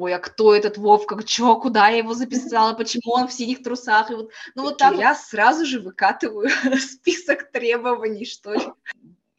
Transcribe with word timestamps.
ой, 0.00 0.14
а 0.14 0.18
кто 0.18 0.54
этот 0.54 0.78
Вовка, 0.78 1.22
чё, 1.22 1.56
куда 1.56 1.88
я 1.88 1.98
его 1.98 2.14
записала, 2.14 2.72
почему 2.72 3.12
он 3.12 3.28
в 3.28 3.32
синих 3.32 3.62
трусах, 3.62 4.10
и 4.10 4.14
вот, 4.14 4.30
ну 4.54 4.62
вот 4.62 4.78
так 4.78 4.96
я 4.96 5.14
сразу 5.14 5.66
же 5.66 5.80
выкатываю 5.80 6.48
список 6.80 7.50
требований, 7.52 8.24
что 8.24 8.54
ли. 8.54 8.62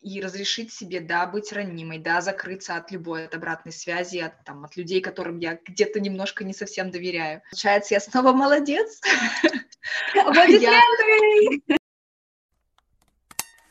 И 0.02 0.20
разрешить 0.20 0.74
себе, 0.74 1.00
да, 1.00 1.28
быть 1.28 1.54
ранимой, 1.54 2.00
да, 2.00 2.22
закрыться 2.22 2.76
от 2.76 2.92
любой, 2.92 3.26
от 3.26 3.36
обратной 3.36 3.72
связи, 3.72 4.18
от, 4.18 4.44
там, 4.46 4.66
от 4.66 4.76
людей, 4.76 5.00
которым 5.00 5.38
я 5.38 5.60
где-то 5.64 6.00
немножко 6.00 6.44
не 6.44 6.56
совсем 6.56 6.90
доверяю. 6.90 7.44
Получается, 7.52 7.94
я 7.94 8.00
снова 8.00 8.32
молодец. 8.32 9.00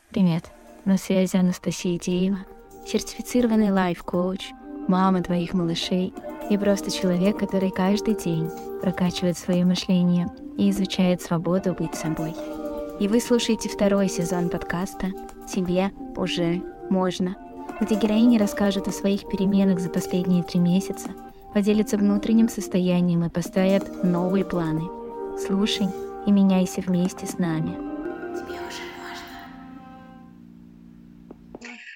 Привет, 0.09 0.45
на 0.85 0.97
связи 0.97 1.35
Анастасия 1.35 1.99
Деева, 1.99 2.45
сертифицированный 2.87 3.71
лайф-коуч, 3.71 4.51
мама 4.87 5.21
твоих 5.21 5.53
малышей 5.53 6.13
и 6.51 6.57
просто 6.57 6.91
человек, 6.91 7.39
который 7.39 7.71
каждый 7.71 8.13
день 8.13 8.49
прокачивает 8.81 9.37
свое 9.37 9.63
мышление 9.63 10.27
и 10.57 10.69
изучает 10.69 11.21
свободу 11.21 11.73
быть 11.73 11.95
собой. 11.95 12.35
И 12.99 13.07
вы 13.07 13.21
слушаете 13.21 13.69
второй 13.69 14.09
сезон 14.09 14.49
подкаста 14.49 15.13
«Тебе 15.47 15.91
уже 16.17 16.61
можно», 16.89 17.37
где 17.79 17.95
героини 17.95 18.37
расскажут 18.37 18.89
о 18.89 18.91
своих 18.91 19.29
переменах 19.29 19.79
за 19.79 19.89
последние 19.89 20.43
три 20.43 20.59
месяца, 20.59 21.11
поделятся 21.53 21.95
внутренним 21.95 22.49
состоянием 22.49 23.23
и 23.23 23.29
поставят 23.29 24.03
новые 24.03 24.43
планы. 24.43 24.83
Слушай 25.39 25.87
и 26.27 26.31
меняйся 26.33 26.81
вместе 26.81 27.27
с 27.27 27.37
нами. 27.37 27.77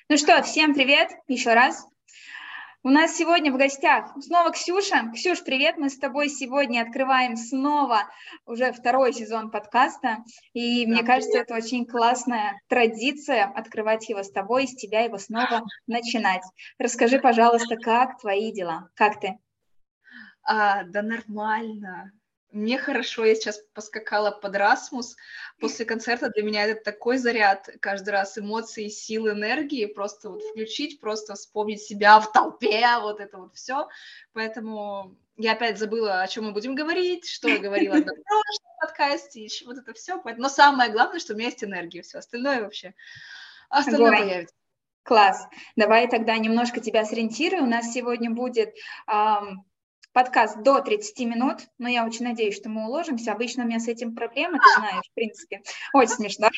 Ну 0.08 0.18
что, 0.18 0.42
всем 0.44 0.74
привет 0.74 1.10
еще 1.28 1.54
раз. 1.54 1.86
У 2.86 2.90
нас 2.90 3.16
сегодня 3.16 3.52
в 3.52 3.58
гостях 3.58 4.12
снова 4.22 4.52
Ксюша. 4.52 5.10
Ксюш, 5.12 5.44
привет, 5.44 5.78
мы 5.78 5.90
с 5.90 5.98
тобой 5.98 6.30
сегодня 6.30 6.84
открываем 6.84 7.36
снова 7.36 8.04
уже 8.46 8.72
второй 8.72 9.12
сезон 9.12 9.50
подкаста, 9.50 10.18
и 10.54 10.86
да, 10.86 10.92
мне 10.92 11.04
кажется, 11.04 11.40
это 11.40 11.56
очень 11.56 11.88
классная 11.88 12.62
традиция 12.68 13.46
открывать 13.46 14.08
его 14.08 14.22
с 14.22 14.30
тобой, 14.30 14.68
с 14.68 14.76
тебя 14.76 15.00
его 15.00 15.18
снова 15.18 15.64
начинать. 15.88 16.44
Расскажи, 16.78 17.18
пожалуйста, 17.18 17.76
как 17.76 18.22
твои 18.22 18.52
дела, 18.52 18.88
как 18.94 19.20
ты? 19.20 19.40
А, 20.44 20.84
да 20.84 21.02
нормально, 21.02 22.12
мне 22.56 22.78
хорошо, 22.78 23.26
я 23.26 23.36
сейчас 23.36 23.60
поскакала 23.74 24.32
под 24.32 24.56
Расмус. 24.56 25.18
После 25.60 25.84
концерта 25.84 26.30
для 26.30 26.42
меня 26.42 26.66
это 26.66 26.84
такой 26.84 27.18
заряд 27.18 27.70
каждый 27.82 28.12
раз 28.12 28.38
эмоций, 28.38 28.90
сил, 28.90 29.30
энергии. 29.30 29.86
Просто 29.86 30.30
вот 30.30 30.42
включить, 30.42 31.02
просто 31.02 31.36
вспомнить 31.36 31.82
себя 31.82 32.20
в 32.20 32.32
толпе, 32.32 32.88
вот 33.02 33.20
это 33.20 33.38
вот 33.38 33.56
все. 33.56 33.90
Поэтому 34.32 35.18
я 35.36 35.52
опять 35.52 35.78
забыла, 35.78 36.22
о 36.22 36.28
чем 36.28 36.46
мы 36.46 36.54
будем 36.54 36.76
говорить, 36.76 37.28
что 37.28 37.50
я 37.50 37.58
говорила 37.58 37.96
на 37.96 38.04
прошлом 38.04 38.76
подкасте, 38.80 39.48
вот 39.66 39.78
это 39.78 39.94
все. 39.94 40.22
Но 40.38 40.48
самое 40.48 40.92
главное, 40.92 41.20
что 41.20 41.34
у 41.34 41.36
меня 41.36 41.50
есть 41.50 41.64
энергия, 41.64 42.04
все 42.04 42.20
остальное 42.20 42.62
вообще. 42.62 42.94
Остальное 43.70 44.12
Ой. 44.12 44.18
появится. 44.18 44.56
Класс. 45.04 45.46
Давай 45.76 46.10
тогда 46.10 46.38
немножко 46.38 46.80
тебя 46.80 47.04
сориентирую. 47.04 47.64
У 47.64 47.68
нас 47.68 47.92
сегодня 47.92 48.32
будет 48.32 48.74
эм, 49.08 49.66
подкаст 50.16 50.64
до 50.64 50.80
30 50.80 51.20
минут, 51.28 51.58
но 51.78 51.90
я 51.90 52.06
очень 52.06 52.24
надеюсь, 52.24 52.56
что 52.56 52.70
мы 52.70 52.88
уложимся. 52.88 53.34
Обычно 53.34 53.66
у 53.66 53.68
меня 53.68 53.82
с 53.82 53.90
этим 53.90 54.16
проблемы, 54.16 54.58
ты 54.60 54.80
знаешь, 54.80 55.06
в 55.06 55.14
принципе. 55.14 55.62
Очень 55.94 56.14
смешно. 56.14 56.50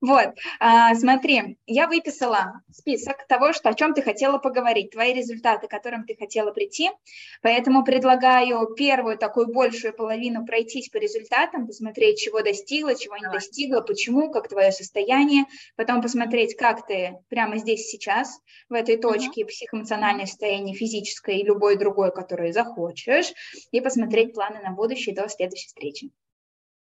Вот, 0.00 0.30
а, 0.58 0.96
смотри, 0.96 1.58
я 1.66 1.86
выписала 1.86 2.60
список 2.72 3.24
того, 3.28 3.52
что, 3.52 3.68
о 3.68 3.74
чем 3.74 3.94
ты 3.94 4.02
хотела 4.02 4.38
поговорить, 4.38 4.90
твои 4.90 5.14
результаты, 5.14 5.68
к 5.68 5.70
которым 5.70 6.04
ты 6.04 6.16
хотела 6.16 6.50
прийти, 6.50 6.90
поэтому 7.40 7.84
предлагаю 7.84 8.74
первую 8.74 9.16
такую 9.16 9.52
большую 9.52 9.94
половину 9.94 10.44
пройтись 10.44 10.88
по 10.88 10.96
результатам, 10.96 11.68
посмотреть, 11.68 12.18
чего 12.18 12.42
достигла, 12.42 12.96
чего 12.96 13.16
не 13.16 13.30
достигла, 13.30 13.80
почему, 13.80 14.32
как 14.32 14.48
твое 14.48 14.72
состояние, 14.72 15.44
потом 15.76 16.02
посмотреть, 16.02 16.56
как 16.56 16.84
ты 16.84 17.18
прямо 17.28 17.58
здесь 17.58 17.88
сейчас, 17.88 18.40
в 18.68 18.74
этой 18.74 18.96
точке, 18.96 19.42
uh-huh. 19.42 19.46
психоэмоциональное 19.46 20.26
состояние, 20.26 20.74
физическое 20.74 21.36
и 21.36 21.44
любое 21.44 21.76
другое, 21.76 22.10
которое 22.10 22.52
захочешь, 22.52 23.32
и 23.70 23.80
посмотреть 23.80 24.34
планы 24.34 24.60
на 24.62 24.72
будущее 24.72 25.14
до 25.14 25.28
следующей 25.28 25.68
встречи. 25.68 26.10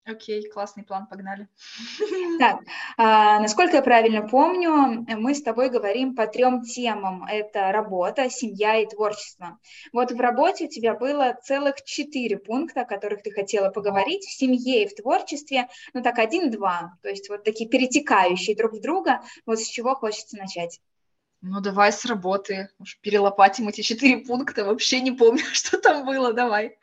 Окей, 0.09 0.49
классный 0.49 0.83
план, 0.83 1.05
погнали. 1.05 1.47
Так, 2.39 2.61
а, 2.97 3.39
насколько 3.39 3.75
я 3.75 3.81
правильно 3.83 4.27
помню, 4.27 5.05
мы 5.07 5.35
с 5.35 5.43
тобой 5.43 5.69
говорим 5.69 6.15
по 6.15 6.25
трем 6.25 6.63
темам. 6.63 7.25
Это 7.25 7.71
работа, 7.71 8.27
семья 8.29 8.77
и 8.77 8.87
творчество. 8.87 9.59
Вот 9.93 10.11
в 10.11 10.19
работе 10.19 10.65
у 10.65 10.67
тебя 10.67 10.95
было 10.95 11.37
целых 11.43 11.83
четыре 11.83 12.37
пункта, 12.37 12.81
о 12.81 12.85
которых 12.85 13.21
ты 13.21 13.29
хотела 13.29 13.69
поговорить. 13.69 14.25
В 14.25 14.33
семье 14.33 14.83
и 14.83 14.87
в 14.87 14.95
творчестве, 14.95 15.67
ну 15.93 16.01
так, 16.01 16.17
один-два. 16.17 16.93
То 17.03 17.09
есть 17.09 17.29
вот 17.29 17.43
такие 17.43 17.69
перетекающие 17.69 18.55
друг 18.55 18.73
в 18.73 18.81
друга. 18.81 19.21
Вот 19.45 19.59
с 19.59 19.67
чего 19.67 19.93
хочется 19.93 20.37
начать? 20.37 20.79
Ну, 21.41 21.61
давай 21.61 21.91
с 21.91 22.03
работы. 22.05 22.69
Уж 22.79 22.97
перелопатим 23.01 23.67
эти 23.67 23.81
четыре 23.81 24.17
пункта. 24.17 24.65
Вообще 24.65 25.01
не 25.01 25.11
помню, 25.11 25.43
что 25.51 25.77
там 25.77 26.03
было. 26.03 26.33
Давай. 26.33 26.77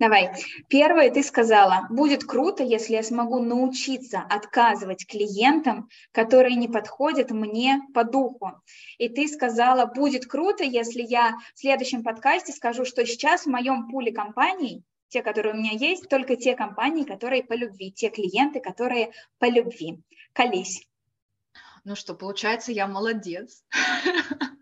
Давай. 0.00 0.30
Первое, 0.68 1.10
ты 1.10 1.22
сказала, 1.22 1.86
будет 1.90 2.24
круто, 2.24 2.62
если 2.62 2.94
я 2.94 3.02
смогу 3.02 3.38
научиться 3.38 4.20
отказывать 4.30 5.06
клиентам, 5.06 5.90
которые 6.10 6.56
не 6.56 6.68
подходят 6.68 7.30
мне 7.30 7.82
по 7.92 8.02
духу. 8.02 8.62
И 8.96 9.10
ты 9.10 9.28
сказала, 9.28 9.84
будет 9.84 10.24
круто, 10.24 10.64
если 10.64 11.02
я 11.02 11.36
в 11.54 11.58
следующем 11.58 12.02
подкасте 12.02 12.52
скажу, 12.52 12.86
что 12.86 13.04
сейчас 13.04 13.42
в 13.42 13.50
моем 13.50 13.90
пуле 13.90 14.10
компаний, 14.10 14.82
те, 15.08 15.22
которые 15.22 15.52
у 15.52 15.58
меня 15.58 15.72
есть, 15.72 16.08
только 16.08 16.34
те 16.34 16.56
компании, 16.56 17.04
которые 17.04 17.44
по 17.44 17.52
любви, 17.52 17.92
те 17.92 18.08
клиенты, 18.08 18.60
которые 18.60 19.12
по 19.38 19.50
любви. 19.50 20.00
Колись. 20.32 20.88
Ну 21.84 21.94
что, 21.94 22.14
получается, 22.14 22.72
я 22.72 22.86
молодец. 22.86 23.62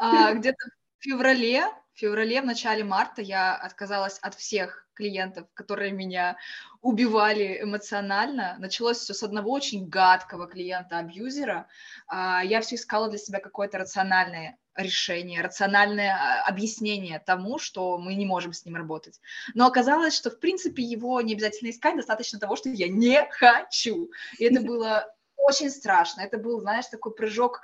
А, 0.00 0.32
где-то 0.32 0.56
в 0.98 1.04
феврале 1.04 1.66
феврале, 1.94 2.40
в 2.42 2.44
начале 2.44 2.84
марта 2.84 3.22
я 3.22 3.54
отказалась 3.54 4.18
от 4.18 4.34
всех 4.34 4.84
клиентов, 4.94 5.46
которые 5.54 5.92
меня 5.92 6.36
убивали 6.80 7.60
эмоционально. 7.62 8.56
Началось 8.58 8.98
все 8.98 9.14
с 9.14 9.22
одного 9.22 9.50
очень 9.50 9.88
гадкого 9.88 10.46
клиента-абьюзера. 10.46 11.66
А, 12.06 12.42
я 12.44 12.60
все 12.60 12.76
искала 12.76 13.08
для 13.08 13.18
себя 13.18 13.40
какое-то 13.40 13.78
рациональное 13.78 14.58
решение, 14.76 15.40
рациональное 15.40 16.14
а, 16.14 16.48
объяснение 16.48 17.18
тому, 17.18 17.58
что 17.58 17.98
мы 17.98 18.14
не 18.14 18.26
можем 18.26 18.52
с 18.52 18.64
ним 18.64 18.76
работать. 18.76 19.20
Но 19.54 19.66
оказалось, 19.66 20.14
что, 20.14 20.30
в 20.30 20.38
принципе, 20.38 20.82
его 20.82 21.20
не 21.20 21.34
обязательно 21.34 21.70
искать, 21.70 21.96
достаточно 21.96 22.38
того, 22.38 22.56
что 22.56 22.68
я 22.68 22.88
не 22.88 23.26
хочу. 23.30 24.10
И 24.38 24.44
это 24.44 24.60
было 24.60 25.12
очень 25.36 25.70
страшно. 25.70 26.22
Это 26.22 26.38
был, 26.38 26.60
знаешь, 26.60 26.86
такой 26.86 27.14
прыжок 27.14 27.62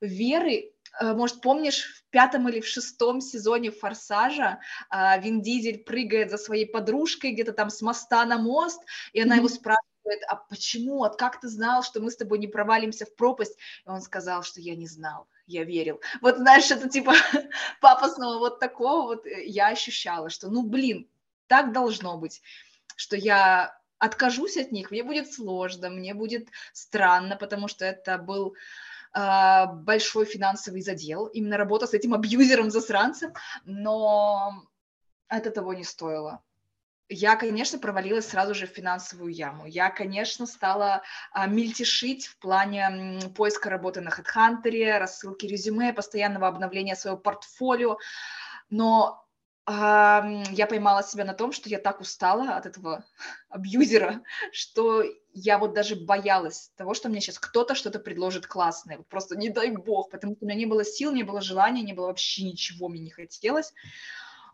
веры 0.00 0.72
может, 1.00 1.40
помнишь, 1.40 1.84
в 1.84 2.10
пятом 2.10 2.48
или 2.48 2.60
в 2.60 2.66
шестом 2.66 3.20
сезоне 3.20 3.70
«Форсажа» 3.70 4.60
а, 4.88 5.16
Вин 5.18 5.40
Дизель 5.42 5.84
прыгает 5.84 6.30
за 6.30 6.38
своей 6.38 6.66
подружкой 6.66 7.32
где-то 7.32 7.52
там 7.52 7.70
с 7.70 7.80
моста 7.82 8.24
на 8.24 8.38
мост, 8.38 8.82
и 9.12 9.20
она 9.20 9.34
mm-hmm. 9.34 9.38
его 9.38 9.48
спрашивает, 9.48 10.22
а 10.28 10.36
почему, 10.36 10.98
вот 10.98 11.16
как 11.16 11.40
ты 11.40 11.48
знал, 11.48 11.82
что 11.82 12.00
мы 12.00 12.10
с 12.10 12.16
тобой 12.16 12.38
не 12.38 12.48
провалимся 12.48 13.06
в 13.06 13.14
пропасть? 13.14 13.56
И 13.86 13.88
он 13.88 14.00
сказал, 14.00 14.42
что 14.42 14.60
я 14.60 14.74
не 14.76 14.86
знал, 14.86 15.28
я 15.46 15.64
верил. 15.64 16.00
Вот 16.20 16.38
знаешь, 16.38 16.70
это 16.70 16.88
типа 16.88 17.14
папосного 17.80 18.38
вот 18.38 18.58
такого 18.58 19.02
вот 19.02 19.26
э, 19.26 19.44
я 19.46 19.68
ощущала, 19.68 20.30
что 20.30 20.48
ну 20.50 20.62
блин, 20.62 21.08
так 21.46 21.72
должно 21.72 22.18
быть, 22.18 22.42
что 22.96 23.16
я 23.16 23.78
откажусь 23.98 24.56
от 24.56 24.72
них, 24.72 24.90
мне 24.90 25.04
будет 25.04 25.32
сложно, 25.32 25.90
мне 25.90 26.14
будет 26.14 26.48
странно, 26.72 27.36
потому 27.36 27.68
что 27.68 27.84
это 27.84 28.16
был 28.16 28.54
а, 28.54 28.89
большой 29.12 30.24
финансовый 30.24 30.82
задел, 30.82 31.26
именно 31.26 31.56
работа 31.56 31.86
с 31.86 31.94
этим 31.94 32.14
абьюзером-засранцем, 32.14 33.34
но 33.64 34.64
это 35.28 35.50
того 35.50 35.74
не 35.74 35.84
стоило. 35.84 36.42
Я, 37.12 37.34
конечно, 37.34 37.80
провалилась 37.80 38.28
сразу 38.28 38.54
же 38.54 38.68
в 38.68 38.70
финансовую 38.70 39.32
яму. 39.32 39.66
Я, 39.66 39.90
конечно, 39.90 40.46
стала 40.46 41.02
а, 41.32 41.48
мельтешить 41.48 42.28
в 42.28 42.38
плане 42.38 43.18
поиска 43.34 43.68
работы 43.68 44.00
на 44.00 44.10
HeadHunter, 44.10 44.98
рассылки 44.98 45.44
резюме, 45.44 45.92
постоянного 45.92 46.46
обновления 46.46 46.94
своего 46.94 47.18
портфолио. 47.18 47.98
Но 48.68 49.26
я 49.70 50.66
поймала 50.68 51.02
себя 51.02 51.24
на 51.24 51.34
том, 51.34 51.52
что 51.52 51.68
я 51.68 51.78
так 51.78 52.00
устала 52.00 52.56
от 52.56 52.66
этого 52.66 53.04
абьюзера, 53.48 54.22
что 54.52 55.04
я 55.32 55.58
вот 55.58 55.74
даже 55.74 55.96
боялась 55.96 56.70
того, 56.76 56.94
что 56.94 57.08
мне 57.08 57.20
сейчас 57.20 57.38
кто-то 57.38 57.74
что-то 57.74 57.98
предложит 57.98 58.46
классное. 58.46 58.98
Вот 58.98 59.08
просто 59.08 59.36
не 59.36 59.48
дай 59.48 59.70
бог, 59.70 60.10
потому 60.10 60.34
что 60.34 60.44
у 60.44 60.48
меня 60.48 60.58
не 60.58 60.66
было 60.66 60.84
сил, 60.84 61.12
не 61.12 61.22
было 61.22 61.40
желания, 61.40 61.82
не 61.82 61.92
было 61.92 62.06
вообще 62.06 62.44
ничего, 62.44 62.88
мне 62.88 63.00
не 63.00 63.10
хотелось. 63.10 63.72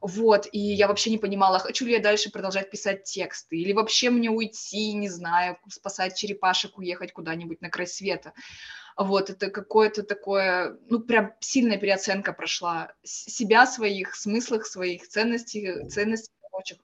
Вот, 0.02 0.46
и 0.52 0.58
я 0.58 0.88
вообще 0.88 1.10
не 1.10 1.18
понимала, 1.18 1.58
хочу 1.58 1.86
ли 1.86 1.92
я 1.92 2.00
дальше 2.00 2.30
продолжать 2.30 2.70
писать 2.70 3.04
тексты, 3.04 3.56
или 3.56 3.72
вообще 3.72 4.10
мне 4.10 4.30
уйти, 4.30 4.92
не 4.92 5.08
знаю, 5.08 5.58
спасать 5.68 6.16
черепашек, 6.16 6.76
уехать 6.76 7.12
куда-нибудь 7.12 7.62
на 7.62 7.70
край 7.70 7.86
света. 7.86 8.34
Вот, 8.96 9.28
это 9.28 9.50
какое-то 9.50 10.02
такое, 10.02 10.78
ну, 10.88 11.00
прям 11.00 11.34
сильная 11.40 11.76
переоценка 11.76 12.32
прошла 12.32 12.92
себя, 13.02 13.66
своих 13.66 14.14
смыслах, 14.14 14.66
своих 14.66 15.06
ценностей, 15.08 15.86
ценностей 15.88 16.32
прочих. 16.50 16.78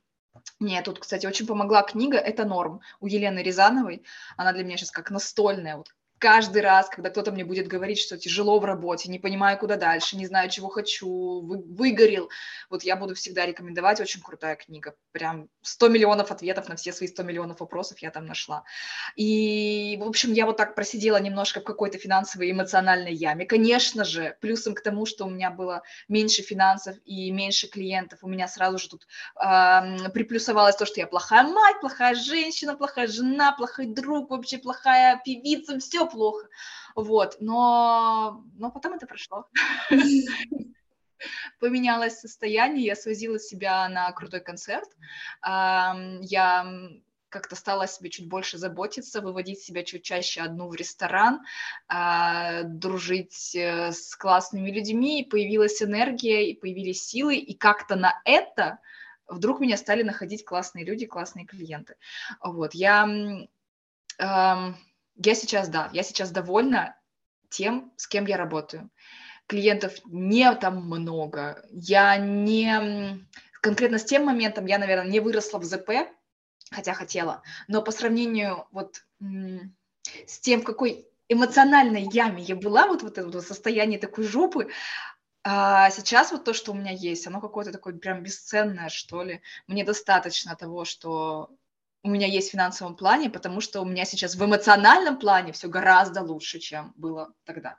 Мне 0.59 0.83
тут, 0.83 0.99
кстати, 0.99 1.27
очень 1.27 1.47
помогла 1.47 1.83
книга 1.83 2.19
«Это 2.19 2.45
норм» 2.45 2.81
у 3.01 3.07
Елены 3.07 3.39
Рязановой. 3.41 4.05
Она 4.37 4.53
для 4.53 4.63
меня 4.63 4.77
сейчас 4.77 4.91
как 4.91 5.11
настольная, 5.11 5.77
вот 5.77 5.89
каждый 6.23 6.63
раз, 6.63 6.89
когда 6.89 7.11
кто-то 7.11 7.33
мне 7.33 7.45
будет 7.45 7.67
говорить, 7.67 7.99
что 7.99 8.17
тяжело 8.17 8.61
в 8.61 8.65
работе, 8.65 9.11
не 9.11 9.19
понимаю, 9.19 9.59
куда 9.59 9.75
дальше, 9.77 10.17
не 10.17 10.25
знаю, 10.25 10.49
чего 10.49 10.69
хочу, 10.69 11.41
вы, 11.41 11.59
выгорел, 11.59 12.31
вот 12.71 12.85
я 12.85 12.95
буду 12.95 13.17
всегда 13.17 13.45
рекомендовать, 13.45 14.01
очень 14.01 14.23
крутая 14.23 14.55
книга, 14.55 14.95
прям 15.11 15.49
100 15.63 15.89
миллионов 15.89 16.31
ответов 16.31 16.69
на 16.69 16.77
все 16.77 16.93
свои 16.93 17.09
100 17.09 17.25
миллионов 17.25 17.59
вопросов 17.59 17.99
я 17.99 18.13
там 18.13 18.27
нашла. 18.27 18.63
И, 19.17 19.99
в 20.01 20.07
общем, 20.07 20.33
я 20.33 20.47
вот 20.47 20.57
так 20.57 20.77
просидела 20.77 21.17
немножко 21.17 21.61
в 21.61 21.65
какой-то 21.65 21.99
финансовой 21.99 22.53
эмоциональной 22.53 23.13
яме. 23.13 23.45
Конечно 23.45 24.05
же, 24.05 24.37
плюсом 24.41 24.75
к 24.75 24.81
тому, 24.81 25.07
что 25.07 25.25
у 25.25 25.31
меня 25.31 25.51
было 25.51 25.83
меньше 26.07 26.43
финансов 26.43 26.97
и 27.05 27.33
меньше 27.33 27.67
клиентов, 27.67 28.21
у 28.23 28.29
меня 28.29 28.47
сразу 28.47 28.79
же 28.79 28.89
тут 28.89 29.09
э, 29.45 30.09
приплюсовалось 30.11 30.77
то, 30.77 30.87
что 30.87 31.01
я 31.01 31.09
плохая 31.09 31.43
мать, 31.43 31.81
плохая 31.81 32.15
женщина, 32.15 32.77
плохая 32.77 33.09
жена, 33.09 33.51
плохой 33.51 33.87
друг, 33.87 34.31
вообще 34.31 34.59
плохая 34.59 35.21
певица, 35.25 35.81
все 35.81 36.12
плохо, 36.13 36.49
вот, 36.95 37.37
но, 37.41 38.45
но 38.55 38.71
потом 38.71 38.95
это 38.95 39.07
прошло. 39.07 39.49
Поменялось 41.61 42.21
состояние, 42.21 42.87
я 42.87 42.97
свозила 42.97 43.39
себя 43.39 43.89
на 43.89 44.11
крутой 44.13 44.41
концерт, 44.41 44.89
я 45.45 46.91
как-то 47.33 47.57
стала 47.57 47.89
себе 47.89 48.11
чуть 48.11 48.29
больше 48.29 48.59
заботиться, 48.59 49.23
выводить 49.23 49.61
себя 49.61 49.83
чуть 49.83 50.05
чаще 50.05 50.43
одну 50.43 50.69
в 50.69 50.75
ресторан, 50.75 51.41
э, 51.89 52.63
дружить 52.65 53.55
с 53.55 54.15
классными 54.17 54.71
людьми, 54.71 55.27
появилась 55.29 55.83
энергия, 55.83 56.51
и 56.51 56.55
появились 56.55 57.03
силы, 57.03 57.37
и 57.37 57.55
как-то 57.55 57.97
на 57.97 58.21
это 58.25 58.79
вдруг 59.27 59.61
меня 59.61 59.77
стали 59.77 60.03
находить 60.03 60.45
классные 60.45 60.85
люди, 60.85 61.07
классные 61.07 61.47
клиенты. 61.47 61.97
Вот, 62.41 62.75
я... 62.75 63.09
Э, 64.19 64.75
я 65.17 65.35
сейчас, 65.35 65.69
да, 65.69 65.91
я 65.93 66.03
сейчас 66.03 66.31
довольна 66.31 66.97
тем, 67.49 67.93
с 67.97 68.07
кем 68.07 68.27
я 68.27 68.37
работаю. 68.37 68.91
Клиентов 69.47 69.95
не 70.07 70.53
там 70.55 70.87
много. 70.87 71.65
Я 71.71 72.17
не... 72.17 73.21
Конкретно 73.61 73.99
с 73.99 74.05
тем 74.05 74.25
моментом 74.25 74.67
я, 74.67 74.79
наверное, 74.79 75.11
не 75.11 75.21
выросла 75.21 75.59
в 75.59 75.65
ЗП, 75.65 75.91
хотя 76.71 76.95
хотела. 76.95 77.43
Но 77.69 77.83
по 77.83 77.93
сравнению 77.93 78.67
вот 78.73 79.05
с 80.27 80.41
тем, 80.41 80.63
в 80.63 80.65
какой 80.65 81.07
эмоциональной 81.29 82.09
яме 82.13 82.43
я 82.43 82.57
была, 82.57 82.87
вот, 82.87 83.03
вот 83.03 83.19
это 83.19 83.29
вот 83.29 83.45
состояние 83.45 83.99
такой 83.99 84.25
жопы, 84.25 84.69
а 85.45 85.91
сейчас 85.91 86.31
вот 86.31 86.45
то, 86.45 86.55
что 86.55 86.73
у 86.73 86.75
меня 86.75 86.93
есть, 86.93 87.27
оно 87.27 87.41
какое-то 87.41 87.73
такое 87.73 87.95
прям 87.95 88.23
бесценное, 88.23 88.89
что 88.89 89.25
ли. 89.25 89.43
Мне 89.67 89.85
достаточно 89.85 90.55
того, 90.55 90.85
что 90.85 91.51
у 92.03 92.11
меня 92.11 92.27
есть 92.27 92.49
в 92.49 92.53
финансовом 92.53 92.97
плане, 92.97 93.31
потому 93.31 93.61
что 93.61 93.81
у 93.81 93.85
меня 93.85 94.05
сейчас 94.05 94.35
в 94.35 94.45
эмоциональном 94.45 95.19
плане 95.19 95.53
все 95.53 95.69
гораздо 95.69 96.23
лучше, 96.23 96.59
чем 96.59 96.93
было 96.97 97.33
тогда. 97.45 97.77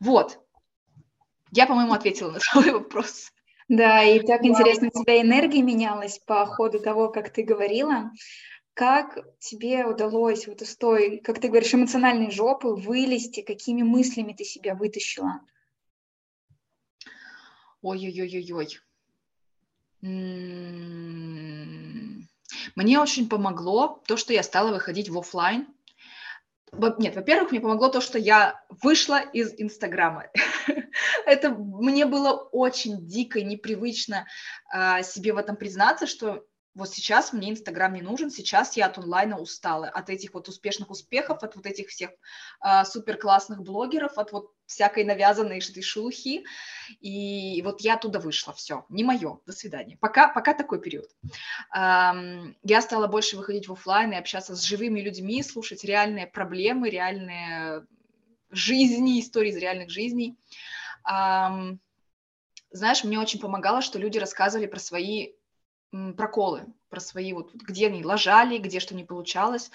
Вот. 0.00 0.38
Я, 1.50 1.66
по-моему, 1.66 1.94
ответила 1.94 2.30
на 2.30 2.38
твой 2.38 2.70
вопрос. 2.72 3.32
Да, 3.68 4.02
и 4.02 4.20
так 4.20 4.44
интересно, 4.44 4.90
у 4.92 5.02
тебя 5.02 5.20
энергия 5.20 5.62
менялась 5.62 6.18
по 6.18 6.44
ходу 6.44 6.80
того, 6.80 7.08
как 7.08 7.32
ты 7.32 7.42
говорила. 7.42 8.10
Как 8.74 9.18
тебе 9.38 9.84
удалось 9.86 10.46
вот 10.46 10.62
из 10.62 10.76
той, 10.76 11.18
как 11.18 11.40
ты 11.40 11.48
говоришь, 11.48 11.74
эмоциональной 11.74 12.30
жопы 12.30 12.68
вылезти? 12.68 13.42
Какими 13.42 13.82
мыслями 13.82 14.32
ты 14.32 14.44
себя 14.44 14.74
вытащила? 14.74 15.40
Ой-ой-ой-ой-ой. 17.82 18.78
Мне 22.74 22.98
очень 23.00 23.28
помогло 23.28 24.02
то, 24.06 24.16
что 24.16 24.32
я 24.32 24.42
стала 24.42 24.72
выходить 24.72 25.08
в 25.08 25.18
офлайн. 25.18 25.66
Нет, 26.98 27.14
во-первых, 27.14 27.50
мне 27.50 27.60
помогло 27.60 27.88
то, 27.88 28.00
что 28.00 28.18
я 28.18 28.64
вышла 28.82 29.20
из 29.20 29.52
Инстаграма. 29.58 30.28
Это 31.26 31.50
мне 31.50 32.06
было 32.06 32.32
очень 32.32 33.06
дико 33.06 33.42
непривычно 33.42 34.26
а, 34.72 35.02
себе 35.02 35.34
в 35.34 35.36
этом 35.36 35.56
признаться, 35.56 36.06
что 36.06 36.46
вот 36.74 36.88
сейчас 36.88 37.32
мне 37.32 37.50
Инстаграм 37.50 37.92
не 37.92 38.00
нужен, 38.00 38.30
сейчас 38.30 38.76
я 38.76 38.86
от 38.86 38.96
онлайна 38.96 39.38
устала, 39.38 39.88
от 39.88 40.08
этих 40.08 40.32
вот 40.32 40.48
успешных 40.48 40.90
успехов, 40.90 41.42
от 41.42 41.54
вот 41.54 41.66
этих 41.66 41.88
всех 41.88 42.10
а, 42.60 42.84
супер 42.84 43.18
классных 43.18 43.62
блогеров, 43.62 44.16
от 44.16 44.32
вот 44.32 44.52
всякой 44.64 45.04
навязанной 45.04 45.60
шелухи, 45.60 46.44
и 47.00 47.60
вот 47.62 47.82
я 47.82 47.94
оттуда 47.94 48.20
вышла, 48.20 48.54
все, 48.54 48.86
не 48.88 49.04
мое, 49.04 49.38
до 49.44 49.52
свидания. 49.52 49.98
Пока, 49.98 50.28
пока 50.28 50.54
такой 50.54 50.80
период. 50.80 51.10
А, 51.70 52.14
я 52.62 52.80
стала 52.80 53.06
больше 53.06 53.36
выходить 53.36 53.68
в 53.68 53.72
офлайн 53.72 54.12
и 54.12 54.16
общаться 54.16 54.56
с 54.56 54.62
живыми 54.62 55.00
людьми, 55.00 55.42
слушать 55.42 55.84
реальные 55.84 56.26
проблемы, 56.26 56.88
реальные 56.88 57.86
жизни, 58.50 59.20
истории 59.20 59.50
из 59.50 59.56
реальных 59.56 59.90
жизней. 59.90 60.38
А, 61.04 61.74
знаешь, 62.70 63.04
мне 63.04 63.20
очень 63.20 63.40
помогало, 63.40 63.82
что 63.82 63.98
люди 63.98 64.16
рассказывали 64.16 64.66
про 64.66 64.78
свои 64.78 65.32
проколы, 66.16 66.66
про 66.88 67.00
свои 67.00 67.32
вот, 67.32 67.54
где 67.54 67.86
они 67.86 68.04
ложали, 68.04 68.58
где 68.58 68.80
что 68.80 68.94
не 68.94 69.04
получалось. 69.04 69.70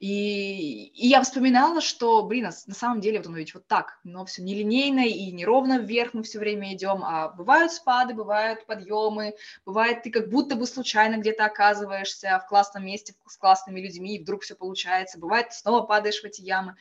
И, 0.00 0.86
и 0.94 1.08
я 1.08 1.22
вспоминала, 1.22 1.80
что, 1.80 2.22
блин, 2.22 2.44
на, 2.44 2.50
на 2.66 2.74
самом 2.74 3.00
деле 3.00 3.18
вот 3.18 3.26
оно 3.26 3.38
ведь 3.38 3.54
вот 3.54 3.66
так, 3.66 3.98
но 4.04 4.24
все 4.24 4.42
нелинейно 4.42 5.06
и 5.06 5.32
неровно 5.32 5.78
вверх 5.78 6.14
мы 6.14 6.22
все 6.22 6.38
время 6.38 6.72
идем, 6.72 7.02
а 7.02 7.28
бывают 7.28 7.72
спады, 7.72 8.14
бывают 8.14 8.64
подъемы, 8.66 9.34
бывает 9.66 10.04
ты 10.04 10.10
как 10.10 10.30
будто 10.30 10.54
бы 10.54 10.66
случайно 10.66 11.16
где-то 11.16 11.44
оказываешься 11.44 12.40
в 12.44 12.48
классном 12.48 12.86
месте 12.86 13.14
с 13.26 13.36
классными 13.36 13.80
людьми, 13.80 14.16
и 14.16 14.22
вдруг 14.22 14.42
все 14.42 14.54
получается, 14.54 15.18
бывает 15.18 15.52
снова 15.52 15.82
падаешь 15.82 16.20
в 16.20 16.24
эти 16.24 16.42
ямы. 16.42 16.76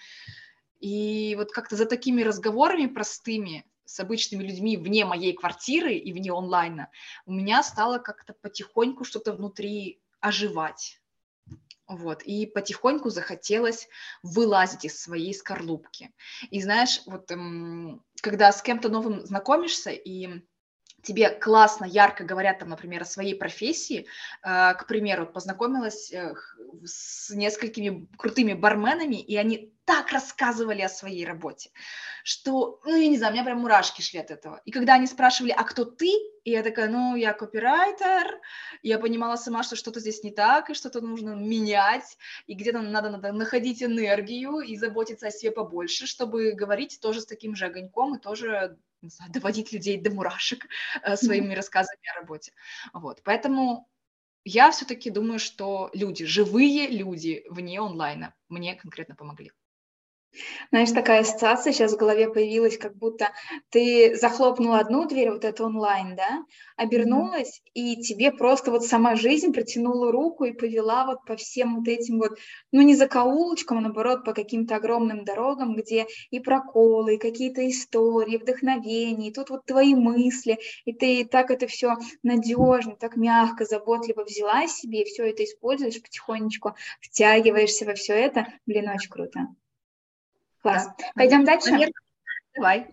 И 0.80 1.34
вот 1.38 1.52
как-то 1.52 1.76
за 1.76 1.88
такими 1.88 2.22
разговорами 2.22 2.86
простыми 2.86 3.66
с 3.88 4.00
обычными 4.00 4.44
людьми 4.44 4.78
вне 4.78 5.06
моей 5.06 5.34
квартиры 5.34 5.96
и 5.96 6.14
вне 6.14 6.32
онлайна, 6.32 6.92
у 7.26 7.32
меня 7.32 7.64
стало 7.64 7.98
как-то 7.98 8.34
потихоньку 8.34 9.04
что-то 9.04 9.34
внутри 9.34 10.02
оживать. 10.20 11.02
Вот, 11.88 12.22
и 12.24 12.46
потихоньку 12.46 13.10
захотелось 13.10 13.88
вылазить 14.22 14.84
из 14.84 15.02
своей 15.02 15.34
скорлупки. 15.34 16.14
И 16.52 16.62
знаешь, 16.62 17.02
вот 17.06 17.32
эм, 17.32 18.04
когда 18.22 18.52
с 18.52 18.62
кем-то 18.62 18.90
новым 18.90 19.26
знакомишься, 19.26 19.92
и 19.92 20.42
тебе 21.08 21.30
классно, 21.30 21.86
ярко 21.86 22.26
говорят 22.26 22.60
там, 22.60 22.70
например, 22.70 23.04
о 23.04 23.06
своей 23.06 23.34
профессии, 23.34 24.06
э, 24.44 24.74
к 24.74 24.86
примеру, 24.88 25.26
познакомилась 25.26 26.12
э, 26.12 26.36
с 26.84 27.30
несколькими 27.30 28.08
крутыми 28.18 28.54
барменами, 28.54 29.16
и 29.16 29.38
они 29.38 29.74
так 29.86 30.12
рассказывали 30.12 30.82
о 30.82 30.90
своей 30.90 31.26
работе, 31.26 31.72
что, 32.26 32.82
ну, 32.84 32.98
я 32.98 33.08
не 33.08 33.18
знаю, 33.18 33.32
у 33.32 33.36
меня 33.36 33.46
прям 33.46 33.60
мурашки 33.60 34.02
шли 34.02 34.20
от 34.20 34.32
этого. 34.32 34.62
И 34.66 34.72
когда 34.72 34.96
они 34.96 35.08
спрашивали, 35.08 35.52
а 35.52 35.64
кто 35.64 35.86
ты? 35.86 36.10
И 36.44 36.52
я 36.52 36.62
такая, 36.62 36.90
ну, 36.90 37.16
я 37.16 37.32
копирайтер. 37.32 38.42
я 38.84 39.00
понимала 39.00 39.38
сама, 39.38 39.64
что 39.64 39.78
что-то 39.78 40.02
здесь 40.02 40.24
не 40.24 40.32
так, 40.32 40.70
и 40.70 40.74
что-то 40.74 41.00
нужно 41.00 41.36
менять, 41.36 42.18
и 42.48 42.54
где-то 42.54 42.82
надо, 42.82 43.12
надо 43.12 43.32
находить 43.32 43.82
энергию 43.82 44.60
и 44.60 44.76
заботиться 44.76 45.28
о 45.28 45.32
себе 45.32 45.52
побольше, 45.52 46.06
чтобы 46.06 46.52
говорить 46.52 47.00
тоже 47.02 47.22
с 47.22 47.26
таким 47.26 47.56
же 47.56 47.68
огоньком 47.68 48.16
и 48.16 48.20
тоже 48.20 48.78
не 49.02 49.10
знаю, 49.10 49.32
доводить 49.34 49.72
людей 49.72 50.00
до 50.00 50.12
мурашек 50.12 50.66
э, 51.04 51.16
своими 51.16 51.54
рассказами 51.54 52.02
о 52.12 52.20
работе. 52.20 52.54
Вот, 52.94 53.22
поэтому 53.24 53.88
я 54.44 54.72
все-таки 54.72 55.10
думаю, 55.10 55.40
что 55.40 55.90
люди, 55.94 56.26
живые 56.26 56.88
люди 56.88 57.44
вне 57.50 57.82
онлайна 57.82 58.34
мне 58.50 58.76
конкретно 58.76 59.16
помогли. 59.16 59.52
Знаешь, 60.70 60.92
такая 60.92 61.22
ассоциация 61.22 61.74
сейчас 61.74 61.94
в 61.94 61.98
голове 61.98 62.30
появилась, 62.30 62.78
как 62.78 62.96
будто 62.96 63.30
ты 63.70 64.16
захлопнула 64.16 64.80
одну 64.80 65.08
дверь, 65.08 65.32
вот 65.32 65.46
это 65.46 65.66
онлайн, 65.66 66.16
да, 66.16 66.44
обернулась, 66.76 67.60
mm-hmm. 67.60 67.72
и 67.74 68.02
тебе 68.02 68.32
просто 68.32 68.72
вот 68.72 68.86
сама 68.86 69.16
жизнь 69.16 69.54
протянула 69.54 70.12
руку 70.12 70.46
и 70.46 70.54
повела 70.54 71.06
вот 71.06 71.26
по 71.26 71.36
всем 71.36 71.78
вот 71.78 71.88
этим 71.88 72.20
вот, 72.20 72.38
ну 72.72 72.82
не 72.82 72.96
за 72.96 73.08
каулочкам, 73.08 73.80
а 73.80 73.82
наоборот 73.82 74.24
по 74.24 74.34
каким-то 74.34 74.76
огромным 74.76 75.24
дорогам, 75.24 75.76
где 75.76 76.06
и 76.30 76.40
проколы, 76.40 77.16
и 77.16 77.20
какие-то 77.20 77.68
истории, 77.70 78.38
вдохновения, 78.38 79.30
и 79.30 79.34
тут 79.34 79.50
вот 79.50 79.66
твои 79.66 79.96
мысли, 79.96 80.58
и 80.86 80.94
ты 80.94 81.26
так 81.26 81.52
это 81.52 81.68
все 81.68 81.96
надежно, 82.24 82.96
так 82.96 83.16
мягко, 83.16 83.66
заботливо 83.66 84.24
взяла 84.24 84.68
себе, 84.68 85.02
и 85.02 85.06
все 85.06 85.30
это 85.30 85.44
используешь 85.44 86.02
потихонечку, 86.02 86.76
втягиваешься 87.02 87.86
во 87.86 87.94
все 87.94 88.14
это, 88.14 88.48
блин, 88.66 88.90
очень 88.90 89.10
круто. 89.10 89.48
Класс. 90.68 90.88
Да. 90.98 91.06
Пойдем 91.16 91.44
дальше? 91.46 91.72
Давай. 92.56 92.88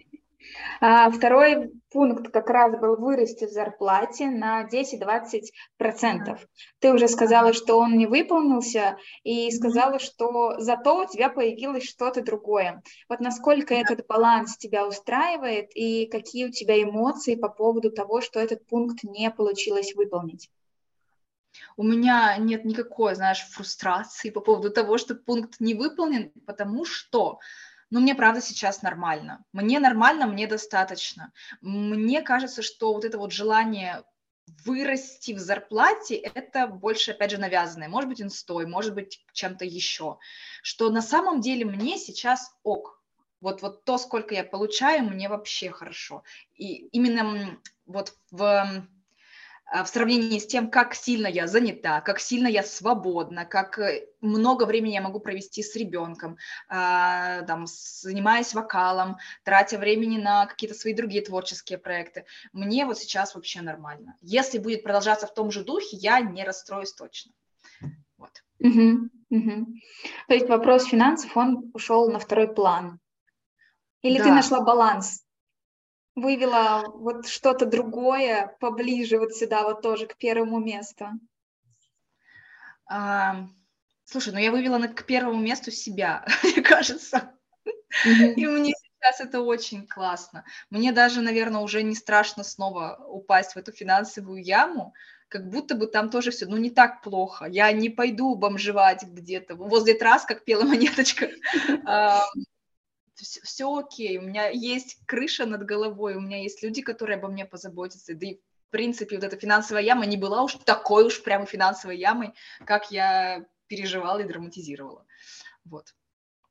А, 0.80 1.10
второй 1.10 1.72
пункт 1.90 2.30
как 2.30 2.50
раз 2.50 2.78
был 2.78 2.96
вырасти 2.96 3.46
в 3.46 3.50
зарплате 3.50 4.28
на 4.28 4.68
10-20%. 4.68 6.38
Ты 6.80 6.92
уже 6.92 7.08
сказала, 7.08 7.52
что 7.52 7.78
он 7.78 7.96
не 7.96 8.06
выполнился, 8.06 8.98
и 9.22 9.50
сказала, 9.50 9.98
что 9.98 10.58
зато 10.58 11.02
у 11.02 11.06
тебя 11.06 11.30
появилось 11.30 11.84
что-то 11.84 12.22
другое. 12.22 12.82
Вот 13.08 13.20
насколько 13.20 13.74
этот 13.74 14.06
баланс 14.06 14.56
тебя 14.56 14.86
устраивает, 14.86 15.70
и 15.74 16.06
какие 16.06 16.46
у 16.46 16.50
тебя 16.50 16.80
эмоции 16.82 17.34
по 17.34 17.48
поводу 17.48 17.90
того, 17.90 18.20
что 18.20 18.38
этот 18.38 18.66
пункт 18.66 19.02
не 19.02 19.30
получилось 19.30 19.94
выполнить? 19.94 20.50
У 21.76 21.82
меня 21.82 22.36
нет 22.38 22.64
никакой, 22.64 23.14
знаешь, 23.14 23.46
фрустрации 23.50 24.30
по 24.30 24.40
поводу 24.40 24.70
того, 24.70 24.98
что 24.98 25.14
пункт 25.14 25.60
не 25.60 25.74
выполнен, 25.74 26.30
потому 26.46 26.84
что 26.84 27.40
но 27.90 28.00
мне 28.00 28.16
правда 28.16 28.40
сейчас 28.40 28.82
нормально. 28.82 29.44
Мне 29.52 29.78
нормально, 29.78 30.26
мне 30.26 30.48
достаточно. 30.48 31.32
Мне 31.60 32.22
кажется, 32.22 32.60
что 32.60 32.92
вот 32.92 33.04
это 33.04 33.18
вот 33.18 33.30
желание 33.30 34.02
вырасти 34.64 35.32
в 35.32 35.38
зарплате, 35.38 36.16
это 36.16 36.66
больше, 36.66 37.12
опять 37.12 37.30
же, 37.30 37.38
навязанное. 37.38 37.88
Может 37.88 38.08
быть, 38.08 38.20
инстой, 38.20 38.66
может 38.66 38.94
быть, 38.94 39.24
чем-то 39.32 39.64
еще. 39.64 40.18
Что 40.62 40.90
на 40.90 41.02
самом 41.02 41.40
деле 41.40 41.64
мне 41.64 41.98
сейчас 41.98 42.54
ок. 42.62 43.00
Вот, 43.40 43.62
вот 43.62 43.84
то, 43.84 43.98
сколько 43.98 44.34
я 44.34 44.42
получаю, 44.42 45.04
мне 45.04 45.28
вообще 45.28 45.70
хорошо. 45.70 46.24
И 46.56 46.86
именно 46.88 47.60
вот 47.86 48.14
в 48.30 48.86
в 49.72 49.86
сравнении 49.86 50.38
с 50.38 50.46
тем, 50.46 50.70
как 50.70 50.94
сильно 50.94 51.26
я 51.26 51.46
занята, 51.46 52.00
как 52.00 52.20
сильно 52.20 52.46
я 52.46 52.62
свободна, 52.62 53.44
как 53.44 53.78
э, 53.78 54.06
много 54.20 54.66
времени 54.66 54.94
я 54.94 55.00
могу 55.00 55.20
провести 55.20 55.62
с 55.62 55.74
ребенком, 55.74 56.36
а, 56.68 57.42
там, 57.42 57.64
занимаясь 57.66 58.54
вокалом, 58.54 59.16
тратя 59.42 59.78
времени 59.78 60.18
на 60.18 60.46
какие-то 60.46 60.76
свои 60.76 60.92
другие 60.92 61.24
творческие 61.24 61.78
проекты. 61.78 62.26
Мне 62.52 62.84
вот 62.84 62.98
сейчас 62.98 63.34
вообще 63.34 63.62
нормально. 63.62 64.16
Если 64.20 64.58
будет 64.58 64.82
продолжаться 64.82 65.26
в 65.26 65.34
том 65.34 65.50
же 65.50 65.64
духе, 65.64 65.96
я 65.96 66.20
не 66.20 66.44
расстроюсь 66.44 66.92
точно. 66.92 67.32
Вот. 68.18 68.44
Угу, 68.60 69.08
угу. 69.30 69.66
То 70.28 70.34
есть 70.34 70.48
вопрос 70.48 70.84
финансов, 70.84 71.36
он 71.36 71.70
ушел 71.72 72.10
на 72.10 72.18
второй 72.18 72.52
план. 72.52 73.00
Или 74.02 74.18
да. 74.18 74.24
ты 74.24 74.30
нашла 74.30 74.60
баланс 74.60 75.23
вывела 76.14 76.84
вот 76.86 77.26
что-то 77.26 77.66
другое 77.66 78.56
поближе 78.60 79.18
вот 79.18 79.34
сюда, 79.34 79.62
вот 79.64 79.82
тоже 79.82 80.06
к 80.06 80.16
первому 80.16 80.58
месту? 80.58 81.08
А, 82.86 83.46
слушай, 84.04 84.32
ну 84.32 84.38
я 84.38 84.50
вывела 84.50 84.78
на, 84.78 84.88
к 84.88 85.04
первому 85.06 85.40
месту 85.40 85.70
себя, 85.70 86.24
мне 86.42 86.62
кажется. 86.62 87.32
Mm-hmm. 88.06 88.34
И 88.34 88.46
мне 88.46 88.72
сейчас 89.04 89.20
это 89.20 89.40
очень 89.40 89.86
классно. 89.86 90.44
Мне 90.70 90.92
даже, 90.92 91.20
наверное, 91.20 91.60
уже 91.60 91.82
не 91.82 91.94
страшно 91.94 92.44
снова 92.44 93.04
упасть 93.08 93.54
в 93.54 93.56
эту 93.56 93.72
финансовую 93.72 94.42
яму, 94.42 94.94
как 95.28 95.48
будто 95.48 95.74
бы 95.74 95.86
там 95.86 96.10
тоже 96.10 96.30
все, 96.30 96.46
ну, 96.46 96.56
не 96.56 96.70
так 96.70 97.02
плохо. 97.02 97.46
Я 97.46 97.72
не 97.72 97.88
пойду 97.88 98.34
бомжевать 98.34 99.02
где-то 99.02 99.56
возле 99.56 99.94
трасс, 99.94 100.24
как 100.24 100.44
пела 100.44 100.62
монеточка 100.64 101.28
все, 103.14 103.40
все 103.42 103.76
окей, 103.76 104.18
у 104.18 104.22
меня 104.22 104.48
есть 104.48 104.98
крыша 105.06 105.46
над 105.46 105.64
головой, 105.64 106.16
у 106.16 106.20
меня 106.20 106.42
есть 106.42 106.62
люди, 106.62 106.82
которые 106.82 107.18
обо 107.18 107.28
мне 107.28 107.44
позаботятся, 107.44 108.14
да 108.14 108.26
и 108.26 108.34
в 108.34 108.70
принципе 108.70 109.16
вот 109.16 109.24
эта 109.24 109.36
финансовая 109.36 109.82
яма 109.82 110.06
не 110.06 110.16
была 110.16 110.42
уж 110.42 110.54
такой 110.64 111.04
уж 111.04 111.22
прямо 111.22 111.46
финансовой 111.46 111.98
ямой, 111.98 112.34
как 112.64 112.90
я 112.90 113.46
переживала 113.68 114.20
и 114.20 114.24
драматизировала. 114.24 115.06
Вот. 115.64 115.94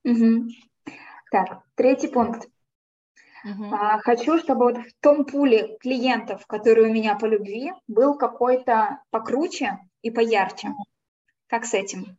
Угу. 0.03 0.49
Так, 1.31 1.63
третий 1.75 2.07
пункт. 2.07 2.47
Угу. 3.43 3.73
А, 3.73 3.99
хочу, 3.99 4.39
чтобы 4.39 4.65
вот 4.65 4.77
в 4.77 4.93
том 5.01 5.25
пуле 5.25 5.77
клиентов, 5.79 6.47
которые 6.47 6.89
у 6.89 6.93
меня 6.93 7.15
по 7.15 7.25
любви, 7.25 7.73
был 7.87 8.17
какой-то 8.17 9.01
покруче 9.09 9.79
и 10.01 10.11
поярче. 10.11 10.69
Как 11.47 11.65
с 11.65 11.73
этим? 11.73 12.17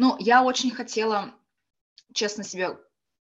Ну, 0.00 0.16
я 0.18 0.42
очень 0.42 0.70
хотела, 0.70 1.34
честно 2.14 2.42
себе, 2.42 2.78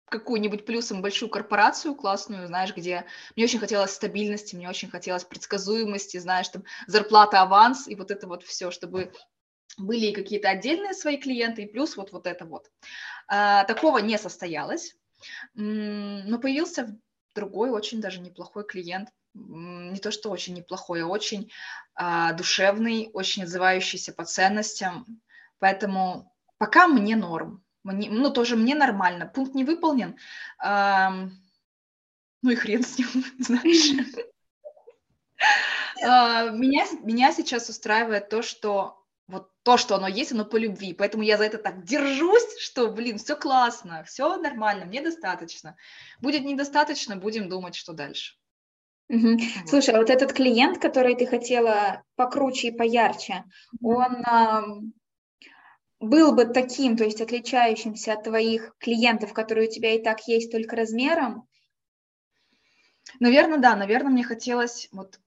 какую-нибудь 0.09 0.64
плюсом 0.64 1.02
большую 1.02 1.28
корпорацию 1.28 1.97
классную, 1.97 2.47
знаешь, 2.47 2.73
где 2.73 3.04
мне 3.35 3.47
очень 3.47 3.59
хотелось 3.59 3.90
стабильности, 3.90 4.54
мне 4.54 4.69
очень 4.69 4.88
хотелось 4.88 5.25
предсказуемости, 5.25 6.19
знаешь, 6.19 6.49
там 6.50 6.62
зарплата, 6.87 7.42
аванс 7.42 7.88
и 7.88 7.97
вот 7.97 8.12
это 8.12 8.28
вот 8.28 8.45
все, 8.45 8.71
чтобы 8.71 9.12
были 9.76 10.12
какие-то 10.12 10.50
отдельные 10.50 10.95
свои 10.95 11.16
клиенты, 11.16 11.62
и 11.62 11.66
плюс 11.66 11.97
вот, 11.97 12.12
вот 12.12 12.28
это 12.28 12.45
вот. 12.45 12.71
А, 13.26 13.64
такого 13.64 13.99
не 13.99 14.16
состоялось, 14.16 14.95
но 15.54 16.38
появился 16.38 16.97
другой 17.35 17.71
очень 17.71 18.00
даже 18.00 18.21
неплохой 18.21 18.64
клиент, 18.64 19.09
не 19.35 19.99
то 19.99 20.12
что 20.12 20.31
очень 20.31 20.54
неплохой, 20.54 21.02
а 21.02 21.09
очень 21.09 21.50
а, 21.97 22.35
душевный, 22.35 23.11
очень 23.14 23.42
отзывающийся 23.42 24.12
по 24.12 24.25
ценностям, 24.25 25.21
поэтому 25.59 26.32
Пока 26.62 26.87
мне 26.87 27.16
норм. 27.16 27.64
Мне, 27.83 28.09
ну, 28.09 28.31
тоже 28.31 28.54
мне 28.54 28.76
нормально. 28.76 29.26
Пункт 29.26 29.52
не 29.57 29.64
выполнен. 29.64 30.16
Эм, 30.62 31.37
ну 32.40 32.50
и 32.50 32.54
хрен 32.54 32.85
с 32.85 32.99
ним, 32.99 33.09
знаешь. 33.40 33.90
А, 36.04 36.50
меня, 36.50 36.85
меня 37.02 37.33
сейчас 37.33 37.69
устраивает 37.69 38.28
то, 38.28 38.42
что 38.42 39.04
вот 39.26 39.50
то, 39.64 39.76
что 39.76 39.97
оно 39.97 40.07
есть, 40.07 40.31
оно 40.31 40.45
по 40.45 40.57
любви. 40.57 40.95
Поэтому 40.95 41.25
я 41.25 41.37
за 41.37 41.45
это 41.45 41.59
так 41.59 41.83
держусь, 41.85 42.61
что, 42.61 42.92
блин, 42.92 43.19
все 43.19 43.35
классно, 43.35 44.04
все 44.04 44.37
нормально, 44.37 44.85
мне 44.85 45.02
достаточно. 45.02 45.76
Будет 46.21 46.45
недостаточно, 46.45 47.16
будем 47.16 47.49
думать, 47.49 47.75
что 47.75 47.92
дальше. 47.92 48.37
Угу. 49.09 49.31
Вот. 49.31 49.69
Слушай, 49.69 49.97
а 49.97 49.99
вот 49.99 50.11
этот 50.11 50.33
клиент, 50.33 50.78
который 50.78 51.16
ты 51.16 51.26
хотела 51.26 52.04
покруче 52.14 52.69
и 52.69 52.76
поярче, 52.76 53.45
он 53.81 54.23
был 56.02 56.35
бы 56.35 56.44
таким, 56.44 56.97
то 56.97 57.04
есть 57.04 57.21
отличающимся 57.21 58.14
от 58.14 58.25
твоих 58.25 58.75
клиентов, 58.78 59.32
которые 59.32 59.68
у 59.68 59.71
тебя 59.71 59.94
и 59.94 60.02
так 60.02 60.26
есть 60.26 60.50
только 60.50 60.76
размером? 60.76 61.49
Наверное, 63.21 63.59
да, 63.59 63.76
наверное, 63.76 64.11
мне 64.11 64.25
хотелось 64.25 64.88
вот 64.90 65.21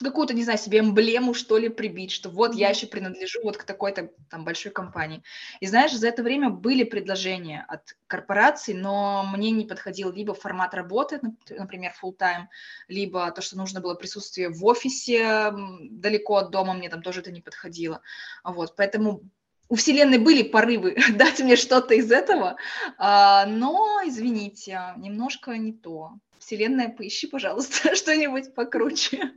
какую-то, 0.00 0.34
не 0.34 0.44
знаю, 0.44 0.58
себе 0.58 0.78
эмблему, 0.78 1.34
что 1.34 1.58
ли, 1.58 1.68
прибить, 1.68 2.12
что 2.12 2.30
вот 2.30 2.54
я 2.54 2.68
еще 2.70 2.86
принадлежу 2.86 3.40
вот 3.42 3.56
к 3.56 3.64
такой-то 3.64 4.10
там 4.30 4.44
большой 4.44 4.70
компании. 4.70 5.22
И 5.60 5.66
знаешь, 5.66 5.92
за 5.92 6.08
это 6.08 6.22
время 6.22 6.50
были 6.50 6.84
предложения 6.84 7.64
от 7.68 7.96
корпораций, 8.06 8.74
но 8.74 9.24
мне 9.34 9.50
не 9.50 9.66
подходил 9.66 10.12
либо 10.12 10.34
формат 10.34 10.74
работы, 10.74 11.20
например, 11.50 11.92
full 12.00 12.16
time, 12.16 12.46
либо 12.86 13.30
то, 13.32 13.42
что 13.42 13.56
нужно 13.56 13.80
было 13.80 13.94
присутствие 13.94 14.50
в 14.50 14.64
офисе 14.64 15.52
далеко 15.90 16.36
от 16.36 16.50
дома, 16.50 16.74
мне 16.74 16.88
там 16.88 17.02
тоже 17.02 17.20
это 17.20 17.32
не 17.32 17.40
подходило. 17.40 18.00
Вот, 18.44 18.76
поэтому 18.76 19.22
у 19.68 19.74
Вселенной 19.74 20.18
были 20.18 20.42
порывы 20.42 20.96
дать 21.14 21.40
мне 21.40 21.56
что-то 21.56 21.94
из 21.94 22.10
этого, 22.10 22.56
а, 22.98 23.46
но, 23.46 24.00
извините, 24.04 24.80
немножко 24.96 25.56
не 25.56 25.72
то. 25.72 26.12
Вселенная, 26.38 26.88
поищи, 26.88 27.26
пожалуйста, 27.26 27.94
что-нибудь 27.96 28.54
покруче. 28.54 29.32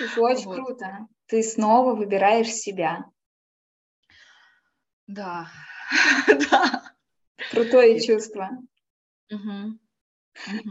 Это 0.00 0.20
очень 0.20 0.46
вот. 0.46 0.56
круто. 0.56 1.06
Ты 1.26 1.42
снова 1.42 1.94
выбираешь 1.94 2.52
себя. 2.52 3.04
Да, 5.06 5.48
да. 6.50 6.94
Крутое 7.50 8.00
чувство. 8.00 8.50
Угу. 9.30 9.78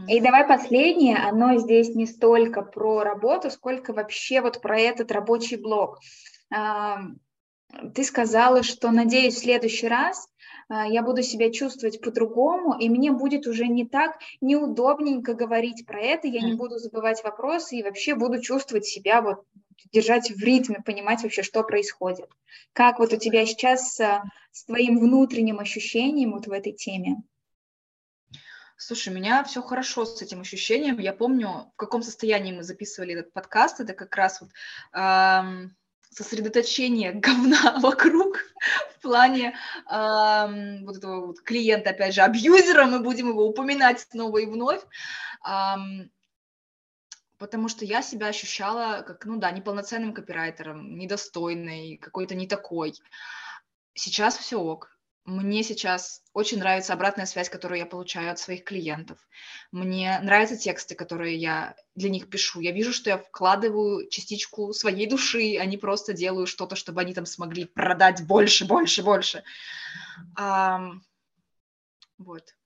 И 0.08 0.20
давай 0.20 0.46
последнее, 0.46 1.16
оно 1.16 1.58
здесь 1.58 1.94
не 1.94 2.06
столько 2.06 2.62
про 2.62 3.02
работу, 3.02 3.50
сколько 3.50 3.92
вообще 3.92 4.40
вот 4.40 4.62
про 4.62 4.78
этот 4.78 5.12
рабочий 5.12 5.56
блок. 5.56 5.98
Ты 7.94 8.02
сказала, 8.04 8.62
что, 8.62 8.90
надеюсь, 8.90 9.34
в 9.34 9.40
следующий 9.40 9.88
раз 9.88 10.28
а, 10.68 10.86
я 10.86 11.02
буду 11.02 11.22
себя 11.22 11.52
чувствовать 11.52 12.00
по-другому, 12.00 12.78
и 12.78 12.88
мне 12.88 13.12
будет 13.12 13.46
уже 13.46 13.66
не 13.66 13.86
так 13.86 14.18
неудобненько 14.40 15.34
говорить 15.34 15.86
про 15.86 16.00
это, 16.00 16.28
я 16.28 16.40
не 16.40 16.54
буду 16.54 16.78
забывать 16.78 17.22
вопросы 17.22 17.76
и 17.76 17.82
вообще 17.82 18.14
буду 18.14 18.40
чувствовать 18.40 18.86
себя 18.86 19.20
вот 19.20 19.44
держать 19.92 20.30
в 20.30 20.42
ритме, 20.42 20.82
понимать 20.84 21.22
вообще, 21.22 21.42
что 21.42 21.62
происходит. 21.62 22.28
Как 22.72 22.98
вот 22.98 23.12
у 23.12 23.16
тебя 23.16 23.44
сейчас 23.46 24.00
а, 24.00 24.24
с 24.50 24.64
твоим 24.64 24.98
внутренним 24.98 25.58
ощущением 25.58 26.32
вот 26.32 26.46
в 26.46 26.52
этой 26.52 26.72
теме? 26.72 27.16
Слушай, 28.76 29.12
у 29.12 29.16
меня 29.16 29.42
все 29.44 29.60
хорошо 29.60 30.04
с 30.04 30.22
этим 30.22 30.40
ощущением. 30.40 30.98
Я 31.00 31.12
помню, 31.12 31.70
в 31.72 31.76
каком 31.76 32.02
состоянии 32.02 32.52
мы 32.52 32.62
записывали 32.62 33.14
этот 33.14 33.32
подкаст. 33.32 33.80
Это 33.80 33.92
как 33.92 34.14
раз 34.14 34.40
вот 34.40 34.50
эм, 34.92 35.76
сосредоточение 36.10 37.12
говна 37.14 37.78
вокруг 37.80 38.38
в 38.96 39.02
плане 39.02 39.54
э, 39.90 40.84
вот 40.84 40.96
этого 40.96 41.26
вот 41.26 41.40
клиента, 41.40 41.90
опять 41.90 42.14
же, 42.14 42.22
абьюзера, 42.22 42.86
мы 42.86 43.00
будем 43.00 43.28
его 43.28 43.46
упоминать 43.46 44.00
снова 44.00 44.38
и 44.38 44.46
вновь, 44.46 44.82
э, 45.46 45.74
потому 47.38 47.68
что 47.68 47.84
я 47.84 48.02
себя 48.02 48.28
ощущала 48.28 49.02
как, 49.02 49.24
ну 49.24 49.38
да, 49.38 49.50
неполноценным 49.50 50.12
копирайтером, 50.12 50.98
недостойной, 50.98 51.98
какой-то 51.98 52.34
не 52.34 52.46
такой. 52.46 52.94
Сейчас 53.94 54.36
все 54.36 54.60
ок. 54.60 54.97
Мне 55.28 55.62
сейчас 55.62 56.22
очень 56.32 56.58
нравится 56.58 56.94
обратная 56.94 57.26
связь, 57.26 57.50
которую 57.50 57.78
я 57.78 57.84
получаю 57.84 58.32
от 58.32 58.38
своих 58.38 58.64
клиентов. 58.64 59.18
Мне 59.72 60.18
нравятся 60.20 60.56
тексты, 60.56 60.94
которые 60.94 61.36
я 61.36 61.76
для 61.94 62.08
них 62.08 62.30
пишу. 62.30 62.60
Я 62.60 62.72
вижу, 62.72 62.94
что 62.94 63.10
я 63.10 63.18
вкладываю 63.18 64.08
частичку 64.08 64.72
своей 64.72 65.06
души, 65.06 65.58
а 65.58 65.66
не 65.66 65.76
просто 65.76 66.14
делаю 66.14 66.46
что-то, 66.46 66.76
чтобы 66.76 67.02
они 67.02 67.12
там 67.12 67.26
смогли 67.26 67.66
продать 67.66 68.26
больше, 68.26 68.64
больше, 68.64 69.02
больше. 69.02 69.44
А, 70.34 70.92
вот. 72.16 72.56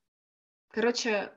Короче, 0.68 1.32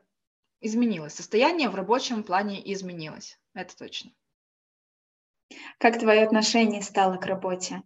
изменилось. 0.61 1.15
Состояние 1.15 1.69
в 1.69 1.75
рабочем 1.75 2.23
плане 2.23 2.61
изменилось. 2.71 3.39
Это 3.55 3.75
точно. 3.75 4.11
Как 5.79 5.99
твое 5.99 6.23
отношение 6.23 6.83
стало 6.83 7.17
к 7.17 7.25
работе? 7.25 7.81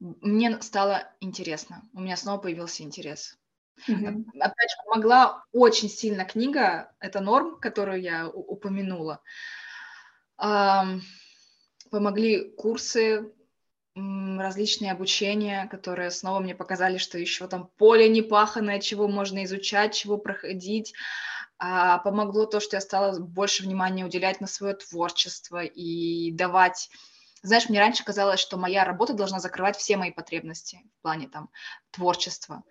Мне 0.00 0.60
стало 0.62 1.08
интересно. 1.20 1.82
У 1.94 2.00
меня 2.00 2.16
снова 2.16 2.38
появился 2.38 2.82
интерес. 2.82 3.38
Mm-hmm. 3.88 4.38
Опять 4.40 4.70
же, 4.70 4.76
помогла 4.84 5.44
очень 5.52 5.88
сильно 5.88 6.24
книга, 6.24 6.92
это 6.98 7.20
норм, 7.20 7.58
которую 7.60 8.00
я 8.00 8.28
упомянула. 8.28 9.20
Помогли 11.90 12.50
курсы, 12.56 13.32
различные 13.94 14.92
обучения, 14.92 15.66
которые 15.70 16.10
снова 16.10 16.40
мне 16.40 16.54
показали, 16.54 16.98
что 16.98 17.18
еще 17.18 17.48
там 17.48 17.70
поле 17.78 18.08
непаханное, 18.08 18.80
чего 18.80 19.08
можно 19.08 19.44
изучать, 19.44 19.94
чего 19.94 20.18
проходить. 20.18 20.92
А 21.58 21.98
помогло 21.98 22.44
то, 22.44 22.60
что 22.60 22.76
я 22.76 22.82
стала 22.82 23.18
больше 23.18 23.62
внимания 23.62 24.04
уделять 24.04 24.42
на 24.42 24.46
свое 24.46 24.74
творчество 24.74 25.64
и 25.64 26.30
давать 26.32 26.90
знаешь, 27.46 27.68
мне 27.68 27.78
раньше 27.78 28.04
казалось, 28.04 28.40
что 28.40 28.56
моя 28.56 28.84
работа 28.84 29.14
должна 29.14 29.38
закрывать 29.38 29.76
все 29.76 29.96
мои 29.96 30.10
потребности 30.10 30.80
в 30.98 31.02
плане 31.02 31.28
там 31.28 31.48
творчества. 31.90 32.64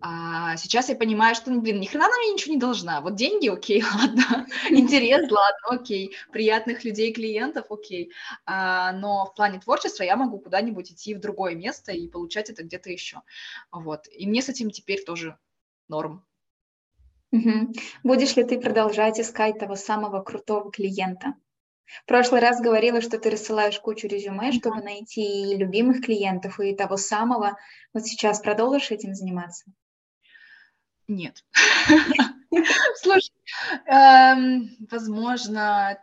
А 0.00 0.56
сейчас 0.56 0.88
я 0.88 0.94
понимаю, 0.94 1.34
что, 1.34 1.50
ну, 1.50 1.60
блин, 1.60 1.80
ни 1.80 1.86
хрена 1.86 2.06
она 2.06 2.16
мне 2.18 2.32
ничего 2.32 2.54
не 2.54 2.60
должна. 2.60 3.00
Вот 3.00 3.16
деньги, 3.16 3.48
окей, 3.48 3.82
ладно, 3.94 4.46
интерес, 4.70 5.30
ладно, 5.30 5.80
окей, 5.80 6.14
приятных 6.32 6.84
людей, 6.84 7.12
клиентов, 7.12 7.66
окей. 7.70 8.12
А, 8.46 8.92
но 8.92 9.26
в 9.26 9.34
плане 9.34 9.58
творчества 9.58 10.04
я 10.04 10.16
могу 10.16 10.38
куда-нибудь 10.38 10.92
идти 10.92 11.14
в 11.14 11.20
другое 11.20 11.54
место 11.54 11.92
и 11.92 12.08
получать 12.08 12.50
это 12.50 12.62
где-то 12.62 12.90
еще. 12.90 13.22
Вот. 13.72 14.06
И 14.12 14.28
мне 14.28 14.42
с 14.42 14.48
этим 14.48 14.70
теперь 14.70 15.04
тоже 15.04 15.36
норм. 15.88 16.24
Угу. 17.32 17.74
Будешь 18.02 18.36
ли 18.36 18.44
ты 18.44 18.60
продолжать 18.60 19.20
искать 19.20 19.58
того 19.58 19.76
самого 19.76 20.22
крутого 20.22 20.70
клиента? 20.70 21.34
В 21.86 22.06
прошлый 22.06 22.40
раз 22.40 22.60
говорила, 22.60 23.00
что 23.00 23.18
ты 23.18 23.30
рассылаешь 23.30 23.80
кучу 23.80 24.06
резюме, 24.06 24.52
чтобы 24.52 24.82
найти 24.82 25.52
и 25.52 25.56
любимых 25.56 26.02
клиентов, 26.02 26.60
и 26.60 26.74
того 26.74 26.96
самого. 26.96 27.56
Вот 27.92 28.06
сейчас 28.06 28.40
продолжишь 28.40 28.90
этим 28.90 29.14
заниматься? 29.14 29.64
Нет. 31.08 31.44
Слушай, 32.96 33.32
эм, 33.86 34.76
возможно, 34.90 35.98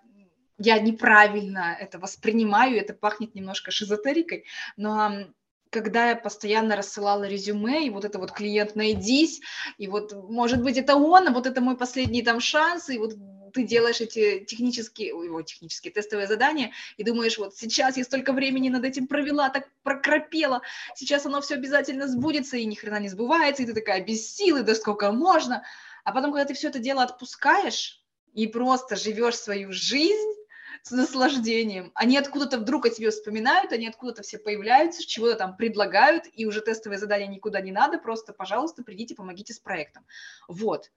я 0.57 0.79
неправильно 0.79 1.77
это 1.79 1.99
воспринимаю, 1.99 2.77
это 2.77 2.93
пахнет 2.93 3.35
немножко 3.35 3.71
шизотерикой, 3.71 4.45
но 4.75 5.27
когда 5.69 6.09
я 6.09 6.15
постоянно 6.15 6.75
рассылала 6.75 7.25
резюме, 7.25 7.85
и 7.85 7.89
вот 7.89 8.05
это 8.05 8.19
вот 8.19 8.31
клиент 8.31 8.75
найдись, 8.75 9.41
и 9.77 9.87
вот, 9.87 10.13
может 10.13 10.61
быть, 10.63 10.77
это 10.77 10.95
он, 10.95 11.27
а 11.27 11.31
вот 11.31 11.45
это 11.45 11.61
мой 11.61 11.77
последний 11.77 12.21
там 12.21 12.39
шанс, 12.39 12.89
и 12.89 12.97
вот 12.97 13.13
ты 13.57 13.63
делаешь 13.63 14.01
эти 14.01 14.45
технические, 14.45 15.15
ой, 15.15 15.43
технические 15.43 15.91
тестовые 15.91 16.27
задания 16.27 16.73
и 16.97 17.03
думаешь, 17.03 17.39
вот 17.39 17.57
сейчас 17.57 17.97
я 17.97 18.03
столько 18.03 18.33
времени 18.33 18.69
над 18.69 18.85
этим 18.85 19.07
провела, 19.07 19.49
так 19.49 19.67
прокропела, 19.81 20.61
сейчас 20.95 21.25
оно 21.25 21.41
все 21.41 21.55
обязательно 21.55 22.07
сбудется, 22.07 22.55
и 22.55 22.65
ни 22.65 22.75
хрена 22.75 22.99
не 22.99 23.09
сбывается, 23.09 23.63
и 23.63 23.65
ты 23.65 23.73
такая 23.73 24.03
без 24.03 24.31
силы, 24.31 24.61
да 24.61 24.75
сколько 24.75 25.11
можно. 25.11 25.63
А 26.03 26.11
потом, 26.11 26.31
когда 26.31 26.45
ты 26.45 26.53
все 26.53 26.67
это 26.67 26.77
дело 26.77 27.01
отпускаешь 27.01 28.03
и 28.35 28.45
просто 28.45 28.95
живешь 28.95 29.37
свою 29.37 29.73
жизнь, 29.73 30.37
с 30.83 30.91
наслаждением. 30.91 31.91
Они 31.95 32.15
откуда-то 32.17 32.59
вдруг 32.59 32.85
о 32.85 32.89
тебе 32.91 33.09
вспоминают, 33.09 33.71
они 33.73 33.87
откуда-то 33.87 34.21
все 34.21 34.37
появляются, 34.37 35.05
чего-то 35.05 35.35
там 35.35 35.57
предлагают, 35.57 36.25
и 36.31 36.45
уже 36.45 36.61
тестовые 36.61 36.99
задания 36.99 37.27
никуда 37.27 37.59
не 37.59 37.71
надо, 37.71 37.97
просто, 37.97 38.31
пожалуйста, 38.31 38.83
придите, 38.83 39.15
помогите 39.15 39.53
с 39.53 39.59
проектом. 39.59 40.05
Вот. 40.47 40.91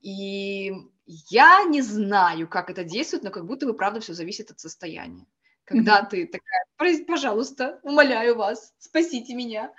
И 0.00 0.72
я 1.06 1.64
не 1.64 1.82
знаю, 1.82 2.48
как 2.48 2.70
это 2.70 2.84
действует, 2.84 3.22
но 3.22 3.30
как 3.30 3.46
будто 3.46 3.66
бы, 3.66 3.74
правда, 3.74 4.00
все 4.00 4.14
зависит 4.14 4.50
от 4.50 4.60
состояния. 4.60 5.26
Когда 5.64 6.00
mm-hmm. 6.00 6.08
ты 6.10 6.26
такая, 6.26 7.04
пожалуйста, 7.06 7.80
умоляю 7.82 8.36
вас, 8.36 8.72
спасите 8.78 9.34
меня, 9.34 9.72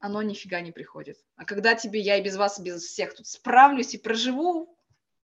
оно 0.00 0.22
нифига 0.22 0.60
не 0.60 0.72
приходит. 0.72 1.18
А 1.36 1.44
когда 1.44 1.74
тебе, 1.74 2.00
я 2.00 2.16
и 2.16 2.22
без 2.22 2.36
вас, 2.36 2.58
и 2.58 2.62
без 2.62 2.82
всех 2.82 3.14
тут 3.14 3.26
справлюсь 3.26 3.94
и 3.94 3.98
проживу, 3.98 4.76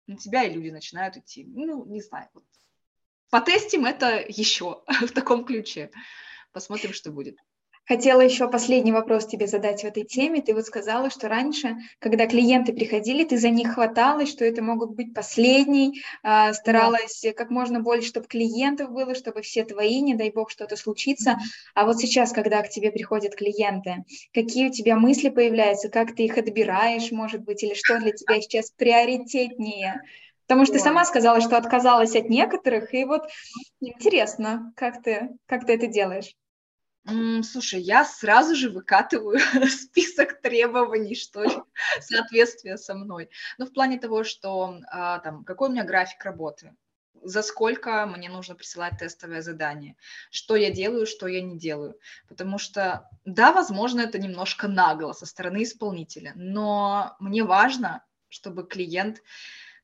на 0.08 0.18
тебя 0.18 0.44
и 0.44 0.54
люди 0.54 0.70
начинают 0.70 1.18
идти. 1.18 1.46
Ну, 1.46 1.86
не 1.86 2.02
знаю. 2.02 2.28
Вот. 2.34 2.44
Потестим 3.30 3.86
это 3.86 4.24
еще 4.28 4.84
в 5.02 5.12
таком 5.12 5.46
ключе. 5.46 5.92
Посмотрим, 6.54 6.94
что 6.94 7.12
будет. 7.12 7.38
Хотела 7.88 8.20
еще 8.20 8.50
последний 8.50 8.92
вопрос 8.92 9.26
тебе 9.26 9.48
задать 9.48 9.82
в 9.82 9.86
этой 9.86 10.04
теме. 10.04 10.42
Ты 10.42 10.54
вот 10.54 10.66
сказала, 10.66 11.10
что 11.10 11.30
раньше, 11.30 11.78
когда 12.00 12.28
клиенты 12.28 12.74
приходили, 12.74 13.24
ты 13.24 13.38
за 13.38 13.50
них 13.50 13.76
хваталась, 13.76 14.30
что 14.30 14.44
это 14.44 14.62
могут 14.62 14.92
быть 14.92 15.14
последний, 15.14 16.02
а, 16.22 16.52
старалась 16.54 17.24
как 17.38 17.50
можно 17.50 17.80
больше, 17.80 18.10
чтобы 18.10 18.28
клиентов 18.28 18.92
было, 18.92 19.16
чтобы 19.16 19.42
все 19.42 19.64
твои, 19.64 20.02
не 20.02 20.16
дай 20.16 20.32
бог 20.32 20.52
что-то 20.52 20.76
случится. 20.76 21.38
А 21.76 21.86
вот 21.86 21.98
сейчас, 21.98 22.34
когда 22.34 22.62
к 22.62 22.70
тебе 22.70 22.92
приходят 22.92 23.36
клиенты, 23.36 24.04
какие 24.34 24.68
у 24.68 24.72
тебя 24.72 24.98
мысли 24.98 25.30
появляются, 25.30 25.88
как 25.88 26.14
ты 26.14 26.26
их 26.26 26.38
отбираешь, 26.38 27.12
может 27.12 27.42
быть, 27.44 27.64
или 27.64 27.74
что 27.74 28.00
для 28.00 28.12
тебя 28.12 28.42
сейчас 28.42 28.70
приоритетнее? 28.72 30.02
Потому 30.46 30.66
что 30.66 30.74
ты 30.74 30.80
сама 30.80 31.06
сказала, 31.06 31.40
что 31.40 31.56
отказалась 31.56 32.16
от 32.18 32.30
некоторых, 32.30 32.94
и 32.94 33.06
вот 33.06 33.30
интересно, 33.80 34.74
как 34.76 35.02
ты, 35.02 35.30
как 35.46 35.66
ты 35.66 35.74
это 35.74 35.88
делаешь? 35.88 36.34
Слушай, 37.44 37.82
я 37.82 38.04
сразу 38.04 38.54
же 38.56 38.70
выкатываю 38.70 39.40
список 39.70 40.42
требований, 40.42 41.16
что 41.16 41.44
ли, 41.44 41.52
соответствия 42.02 42.78
со 42.78 42.96
мной. 42.96 43.30
Ну, 43.58 43.66
в 43.66 43.72
плане 43.72 43.98
того, 43.98 44.26
что 44.26 44.80
а, 44.92 45.20
там, 45.20 45.46
какой 45.46 45.70
у 45.70 45.72
меня 45.72 45.86
график 45.86 46.24
работы, 46.26 46.76
за 47.24 47.44
сколько 47.44 48.06
мне 48.08 48.30
нужно 48.30 48.56
присылать 48.56 49.00
тестовое 49.00 49.42
задание, 49.42 49.96
что 50.32 50.58
я 50.58 50.70
делаю, 50.70 51.06
что 51.06 51.28
я 51.28 51.42
не 51.42 51.58
делаю. 51.58 51.98
Потому 52.28 52.58
что, 52.58 53.10
да, 53.24 53.54
возможно, 53.54 54.02
это 54.02 54.20
немножко 54.20 54.68
нагло 54.68 55.14
со 55.14 55.26
стороны 55.26 55.64
исполнителя, 55.64 56.34
но 56.36 57.16
мне 57.20 57.44
важно, 57.44 58.04
чтобы 58.28 58.68
клиент 58.68 59.22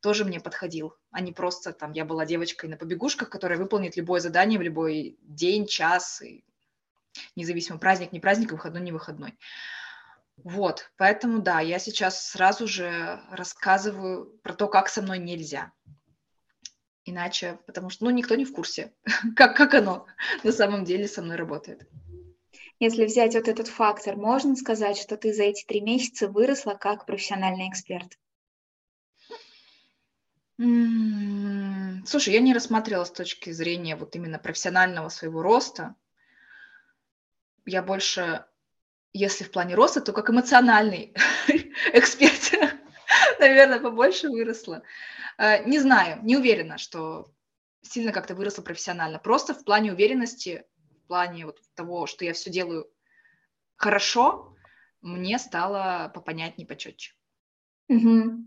тоже 0.01 0.25
мне 0.25 0.41
подходил, 0.41 0.95
а 1.11 1.21
не 1.21 1.31
просто 1.31 1.71
там 1.71 1.93
я 1.93 2.03
была 2.03 2.25
девочкой 2.25 2.69
на 2.69 2.75
побегушках, 2.75 3.29
которая 3.29 3.57
выполнит 3.57 3.95
любое 3.95 4.19
задание 4.19 4.59
в 4.59 4.63
любой 4.63 5.17
день, 5.21 5.65
час 5.65 6.21
и 6.21 6.43
независимо 7.35 7.79
праздник, 7.79 8.11
не 8.11 8.19
праздник, 8.19 8.51
выходной, 8.51 8.81
не 8.81 8.91
выходной. 8.91 9.37
Вот, 10.37 10.91
поэтому 10.97 11.39
да, 11.39 11.59
я 11.59 11.79
сейчас 11.79 12.29
сразу 12.29 12.67
же 12.67 13.21
рассказываю 13.29 14.39
про 14.41 14.53
то, 14.53 14.67
как 14.67 14.89
со 14.89 15.01
мной 15.01 15.19
нельзя. 15.19 15.71
Иначе, 17.05 17.59
потому 17.67 17.89
что, 17.89 18.05
ну, 18.05 18.11
никто 18.11 18.35
не 18.35 18.45
в 18.45 18.53
курсе, 18.53 18.93
как, 19.35 19.55
как 19.55 19.73
оно 19.73 20.05
на 20.43 20.51
самом 20.51 20.85
деле 20.85 21.07
со 21.07 21.21
мной 21.21 21.35
работает. 21.35 21.87
Если 22.79 23.05
взять 23.05 23.35
вот 23.35 23.47
этот 23.47 23.67
фактор, 23.67 24.15
можно 24.15 24.55
сказать, 24.55 24.97
что 24.97 25.15
ты 25.17 25.33
за 25.33 25.43
эти 25.43 25.65
три 25.65 25.81
месяца 25.81 26.27
выросла 26.27 26.73
как 26.73 27.05
профессиональный 27.05 27.69
эксперт? 27.69 28.17
Слушай, 30.57 32.33
я 32.33 32.39
не 32.39 32.53
рассматривала 32.53 33.05
с 33.05 33.11
точки 33.11 33.51
зрения 33.51 33.95
вот 33.95 34.15
именно 34.15 34.39
профессионального 34.39 35.09
своего 35.09 35.41
роста 35.41 35.95
я 37.65 37.81
больше, 37.81 38.45
если 39.13 39.43
в 39.43 39.51
плане 39.51 39.75
роста, 39.75 40.01
то 40.01 40.13
как 40.13 40.29
эмоциональный 40.29 41.13
эксперт, 41.93 42.51
наверное, 43.39 43.79
побольше 43.79 44.29
выросла. 44.29 44.83
Э, 45.37 45.63
не 45.65 45.79
знаю, 45.79 46.19
не 46.23 46.37
уверена, 46.37 46.77
что 46.77 47.31
сильно 47.81 48.11
как-то 48.11 48.35
выросла 48.35 48.61
профессионально. 48.61 49.19
Просто 49.19 49.53
в 49.53 49.63
плане 49.63 49.93
уверенности, 49.93 50.65
в 51.03 51.07
плане 51.07 51.45
вот 51.45 51.59
того, 51.75 52.07
что 52.07 52.25
я 52.25 52.33
все 52.33 52.49
делаю 52.49 52.89
хорошо, 53.75 54.55
мне 55.01 55.37
стало 55.37 56.11
попонятнее, 56.13 56.65
почетче. 56.65 57.13
Угу. 57.89 58.45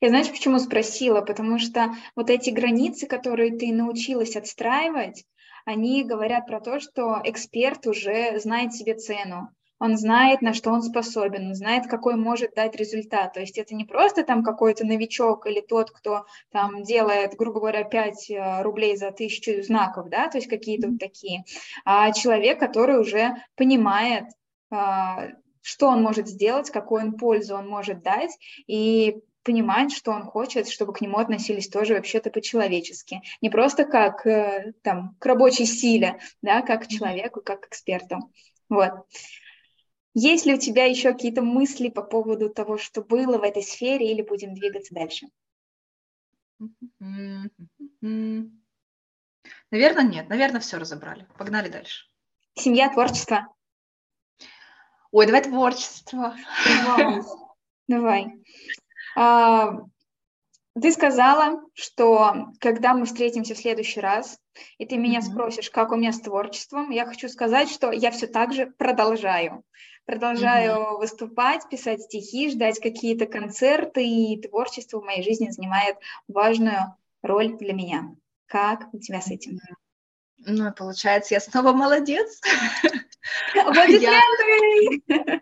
Я 0.00 0.08
знаешь, 0.08 0.30
почему 0.30 0.58
спросила? 0.58 1.20
Потому 1.20 1.58
что 1.58 1.94
вот 2.14 2.30
эти 2.30 2.50
границы, 2.50 3.06
которые 3.06 3.58
ты 3.58 3.72
научилась 3.72 4.36
отстраивать, 4.36 5.26
они 5.64 6.04
говорят 6.04 6.46
про 6.46 6.60
то, 6.60 6.80
что 6.80 7.20
эксперт 7.24 7.86
уже 7.86 8.38
знает 8.40 8.72
себе 8.72 8.94
цену, 8.94 9.50
он 9.80 9.96
знает, 9.96 10.42
на 10.42 10.54
что 10.54 10.70
он 10.70 10.82
способен, 10.82 11.48
он 11.48 11.54
знает, 11.54 11.86
какой 11.86 12.16
может 12.16 12.54
дать 12.54 12.74
результат. 12.74 13.32
То 13.32 13.40
есть 13.40 13.58
это 13.58 13.74
не 13.74 13.84
просто 13.84 14.24
там 14.24 14.42
какой-то 14.42 14.84
новичок 14.84 15.46
или 15.46 15.60
тот, 15.60 15.90
кто 15.90 16.26
там 16.50 16.82
делает, 16.82 17.36
грубо 17.36 17.60
говоря, 17.60 17.84
5 17.84 18.30
э, 18.30 18.62
рублей 18.62 18.96
за 18.96 19.12
тысячу 19.12 19.62
знаков, 19.62 20.08
да, 20.08 20.28
то 20.28 20.38
есть 20.38 20.48
какие-то 20.48 20.88
вот 20.88 20.98
такие, 20.98 21.44
а 21.84 22.12
человек, 22.12 22.58
который 22.58 22.98
уже 22.98 23.36
понимает, 23.54 24.24
а, 24.70 25.28
что 25.62 25.88
он 25.88 26.02
может 26.02 26.28
сделать, 26.28 26.70
какую 26.70 27.02
он 27.02 27.12
пользу 27.12 27.54
он 27.54 27.68
может 27.68 28.02
дать, 28.02 28.36
и 28.66 29.22
понимать, 29.48 29.94
что 29.94 30.10
он 30.10 30.24
хочет, 30.24 30.68
чтобы 30.68 30.92
к 30.92 31.00
нему 31.00 31.16
относились 31.16 31.68
тоже 31.68 31.94
вообще-то 31.94 32.28
по-человечески. 32.30 33.22
Не 33.40 33.48
просто 33.48 33.86
как 33.86 34.26
э, 34.26 34.74
там, 34.82 35.16
к 35.18 35.24
рабочей 35.24 35.64
силе, 35.64 36.20
да, 36.42 36.60
как 36.60 36.84
к 36.84 36.88
человеку, 36.88 37.40
как 37.40 37.62
к 37.62 37.68
эксперту. 37.68 38.30
Вот. 38.68 38.92
Есть 40.12 40.44
ли 40.44 40.52
у 40.52 40.58
тебя 40.58 40.84
еще 40.84 41.14
какие-то 41.14 41.40
мысли 41.40 41.88
по 41.88 42.02
поводу 42.02 42.50
того, 42.50 42.76
что 42.76 43.00
было 43.00 43.38
в 43.38 43.42
этой 43.42 43.62
сфере, 43.62 44.12
или 44.12 44.20
будем 44.20 44.52
двигаться 44.52 44.94
дальше? 44.94 45.28
Наверное, 49.70 50.02
нет. 50.02 50.28
Наверное, 50.28 50.60
все 50.60 50.76
разобрали. 50.76 51.26
Погнали 51.38 51.70
дальше. 51.70 52.04
Семья, 52.54 52.92
творчество. 52.92 53.48
Ой, 55.10 55.24
давай 55.24 55.42
творчество. 55.42 56.36
Давай. 56.84 57.22
давай. 57.88 58.26
А, 59.16 59.80
ты 60.80 60.92
сказала, 60.92 61.62
что 61.74 62.52
когда 62.60 62.94
мы 62.94 63.06
встретимся 63.06 63.54
в 63.54 63.58
следующий 63.58 64.00
раз, 64.00 64.38
и 64.78 64.86
ты 64.86 64.96
меня 64.96 65.22
спросишь, 65.22 65.70
как 65.70 65.92
у 65.92 65.96
меня 65.96 66.12
с 66.12 66.20
творчеством, 66.20 66.90
я 66.90 67.06
хочу 67.06 67.28
сказать, 67.28 67.70
что 67.70 67.90
я 67.90 68.10
все 68.10 68.26
так 68.26 68.52
же 68.52 68.66
продолжаю. 68.66 69.64
Продолжаю 70.04 70.76
mm-hmm. 70.76 70.98
выступать, 70.98 71.68
писать 71.68 72.02
стихи, 72.02 72.50
ждать 72.50 72.80
какие-то 72.80 73.26
концерты, 73.26 74.06
и 74.06 74.40
творчество 74.40 75.00
в 75.00 75.04
моей 75.04 75.22
жизни 75.22 75.50
занимает 75.50 75.96
важную 76.28 76.96
роль 77.22 77.56
для 77.58 77.74
меня. 77.74 78.14
Как 78.46 78.92
у 78.94 78.98
тебя 78.98 79.20
с 79.20 79.28
этим? 79.28 79.58
Ну, 80.38 80.72
получается, 80.72 81.34
я 81.34 81.40
снова 81.40 81.72
молодец. 81.72 82.40
Аплодисменты! 83.54 85.02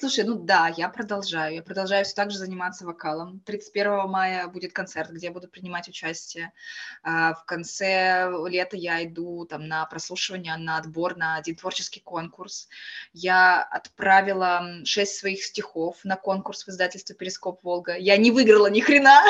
Слушай, 0.00 0.24
ну 0.24 0.34
да, 0.34 0.72
я 0.78 0.88
продолжаю. 0.88 1.56
Я 1.56 1.62
продолжаю 1.62 2.06
все 2.06 2.14
так 2.14 2.30
же 2.30 2.38
заниматься 2.38 2.86
вокалом. 2.86 3.40
31 3.40 4.08
мая 4.08 4.48
будет 4.48 4.72
концерт, 4.72 5.10
где 5.10 5.26
я 5.26 5.32
буду 5.32 5.46
принимать 5.46 5.88
участие. 5.88 6.54
А, 7.02 7.34
в 7.34 7.44
конце 7.44 8.30
лета 8.48 8.78
я 8.78 9.04
иду 9.04 9.44
там 9.44 9.68
на 9.68 9.84
прослушивание, 9.84 10.56
на 10.56 10.78
отбор, 10.78 11.18
на 11.18 11.36
один 11.36 11.54
творческий 11.54 12.00
конкурс. 12.00 12.66
Я 13.12 13.62
отправила 13.62 14.64
шесть 14.86 15.16
своих 15.16 15.44
стихов 15.44 15.98
на 16.02 16.16
конкурс 16.16 16.64
в 16.64 16.70
издательство 16.70 17.14
«Перископ 17.14 17.62
Волга». 17.62 17.94
Я 17.94 18.16
не 18.16 18.30
выиграла 18.30 18.68
ни 18.70 18.80
хрена, 18.80 19.22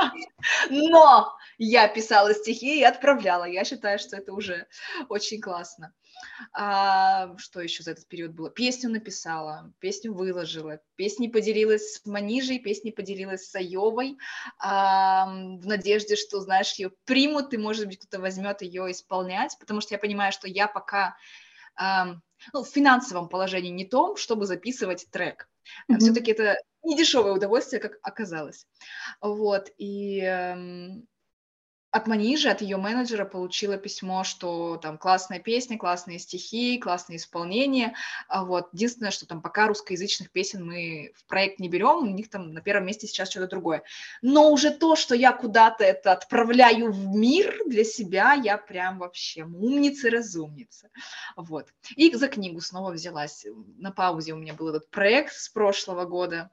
но 0.70 1.36
я 1.58 1.86
писала 1.86 2.32
стихи 2.32 2.80
и 2.80 2.84
отправляла. 2.84 3.44
Я 3.44 3.62
считаю, 3.64 3.98
что 3.98 4.16
это 4.16 4.32
уже 4.32 4.68
очень 5.10 5.42
классно. 5.42 5.92
А, 6.52 7.36
что 7.38 7.60
еще 7.60 7.82
за 7.82 7.92
этот 7.92 8.06
период 8.08 8.32
было? 8.32 8.50
Песню 8.50 8.90
написала, 8.90 9.72
песню 9.80 10.12
выложила, 10.12 10.80
песни 10.96 11.28
поделилась 11.28 11.94
с 11.94 12.06
Манижей, 12.06 12.58
песни 12.58 12.90
поделилась 12.90 13.48
с 13.48 13.54
Айовой, 13.54 14.18
а, 14.58 15.26
в 15.26 15.66
надежде, 15.66 16.16
что, 16.16 16.40
знаешь, 16.40 16.72
ее 16.74 16.90
примут, 17.04 17.54
и, 17.54 17.58
может 17.58 17.86
быть, 17.86 17.98
кто-то 17.98 18.20
возьмет 18.20 18.62
ее 18.62 18.90
исполнять, 18.90 19.56
потому 19.58 19.80
что 19.80 19.94
я 19.94 19.98
понимаю, 19.98 20.32
что 20.32 20.48
я 20.48 20.68
пока 20.68 21.16
а, 21.76 22.16
ну, 22.52 22.62
в 22.62 22.68
финансовом 22.68 23.28
положении 23.28 23.70
не 23.70 23.84
том, 23.84 24.16
чтобы 24.16 24.46
записывать 24.46 25.06
трек. 25.10 25.48
Mm-hmm. 25.90 25.98
Все-таки 25.98 26.30
это 26.32 26.56
не 26.82 26.96
дешевое 26.96 27.32
удовольствие, 27.32 27.80
как 27.80 27.98
оказалось. 28.02 28.66
Вот, 29.20 29.70
и 29.78 30.20
эм, 30.20 31.06
от 31.94 32.08
Манижи, 32.08 32.48
от 32.48 32.60
ее 32.60 32.76
менеджера 32.76 33.24
получила 33.24 33.76
письмо, 33.76 34.24
что 34.24 34.78
там 34.78 34.98
классная 34.98 35.38
песня, 35.38 35.78
классные 35.78 36.18
стихи, 36.18 36.76
классное 36.78 37.18
исполнение. 37.18 37.94
А 38.26 38.44
вот. 38.44 38.68
Единственное, 38.72 39.12
что 39.12 39.26
там 39.26 39.40
пока 39.40 39.68
русскоязычных 39.68 40.32
песен 40.32 40.66
мы 40.66 41.12
в 41.14 41.24
проект 41.26 41.60
не 41.60 41.68
берем, 41.68 41.98
у 41.98 42.06
них 42.06 42.28
там 42.30 42.52
на 42.52 42.60
первом 42.60 42.86
месте 42.86 43.06
сейчас 43.06 43.30
что-то 43.30 43.46
другое. 43.46 43.84
Но 44.22 44.50
уже 44.50 44.70
то, 44.70 44.96
что 44.96 45.14
я 45.14 45.30
куда-то 45.30 45.84
это 45.84 46.10
отправляю 46.10 46.90
в 46.90 47.14
мир 47.14 47.62
для 47.64 47.84
себя, 47.84 48.32
я 48.32 48.58
прям 48.58 48.98
вообще 48.98 49.44
умница-разумница. 49.44 50.88
Вот. 51.36 51.68
И 51.94 52.12
за 52.12 52.26
книгу 52.26 52.60
снова 52.60 52.90
взялась. 52.90 53.46
На 53.76 53.92
паузе 53.92 54.32
у 54.32 54.38
меня 54.38 54.54
был 54.54 54.70
этот 54.70 54.90
проект 54.90 55.32
с 55.32 55.48
прошлого 55.48 56.06
года, 56.06 56.50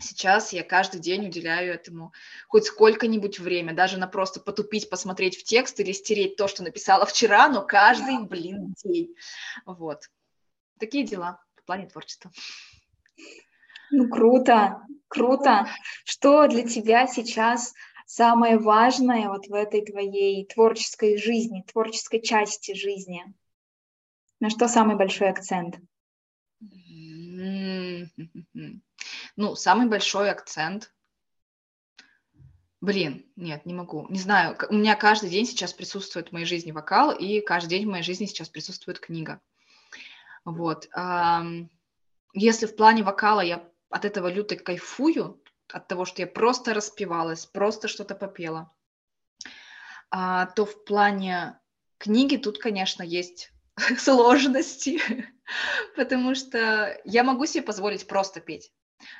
Сейчас 0.00 0.52
я 0.52 0.62
каждый 0.62 1.00
день 1.00 1.26
уделяю 1.26 1.74
этому 1.74 2.12
хоть 2.46 2.66
сколько-нибудь 2.66 3.40
время, 3.40 3.74
даже 3.74 3.98
на 3.98 4.06
просто 4.06 4.38
потупить, 4.38 4.88
посмотреть 4.88 5.36
в 5.36 5.42
текст 5.42 5.80
или 5.80 5.90
стереть 5.90 6.36
то, 6.36 6.46
что 6.46 6.62
написала 6.62 7.04
вчера, 7.06 7.48
но 7.48 7.66
каждый, 7.66 8.24
блин, 8.24 8.74
день. 8.84 9.14
Вот. 9.66 10.04
Такие 10.78 11.04
дела 11.04 11.42
в 11.56 11.64
плане 11.64 11.88
творчества. 11.88 12.30
Ну, 13.90 14.08
круто, 14.08 14.82
круто. 15.08 15.66
Что 16.04 16.46
для 16.46 16.62
тебя 16.62 17.08
сейчас 17.08 17.74
самое 18.06 18.56
важное 18.56 19.28
вот 19.28 19.48
в 19.48 19.54
этой 19.54 19.84
твоей 19.84 20.46
творческой 20.46 21.18
жизни, 21.18 21.64
творческой 21.72 22.20
части 22.20 22.74
жизни? 22.74 23.24
На 24.38 24.48
что 24.50 24.68
самый 24.68 24.94
большой 24.94 25.30
акцент? 25.30 25.80
Ну, 29.36 29.54
самый 29.54 29.88
большой 29.88 30.30
акцент. 30.30 30.92
Блин, 32.80 33.26
нет, 33.36 33.66
не 33.66 33.74
могу. 33.74 34.06
Не 34.08 34.20
знаю, 34.20 34.56
у 34.70 34.74
меня 34.74 34.94
каждый 34.94 35.30
день 35.30 35.46
сейчас 35.46 35.72
присутствует 35.72 36.28
в 36.28 36.32
моей 36.32 36.46
жизни 36.46 36.70
вокал, 36.70 37.10
и 37.12 37.40
каждый 37.40 37.70
день 37.70 37.86
в 37.86 37.90
моей 37.90 38.04
жизни 38.04 38.26
сейчас 38.26 38.48
присутствует 38.48 39.00
книга. 39.00 39.40
Вот. 40.44 40.88
Если 42.34 42.66
в 42.66 42.76
плане 42.76 43.02
вокала 43.02 43.40
я 43.40 43.68
от 43.90 44.04
этого 44.04 44.28
люто 44.28 44.56
кайфую, 44.56 45.42
от 45.72 45.88
того, 45.88 46.04
что 46.04 46.22
я 46.22 46.26
просто 46.26 46.74
распевалась, 46.74 47.46
просто 47.46 47.88
что-то 47.88 48.14
попела, 48.14 48.72
а, 50.10 50.46
то 50.46 50.64
в 50.64 50.84
плане 50.84 51.58
книги 51.98 52.36
тут, 52.36 52.58
конечно, 52.58 53.02
есть 53.02 53.52
сложности, 53.98 55.00
потому 55.96 56.34
что 56.34 56.98
я 57.04 57.24
могу 57.24 57.46
себе 57.46 57.62
позволить 57.62 58.06
просто 58.06 58.40
петь, 58.40 58.72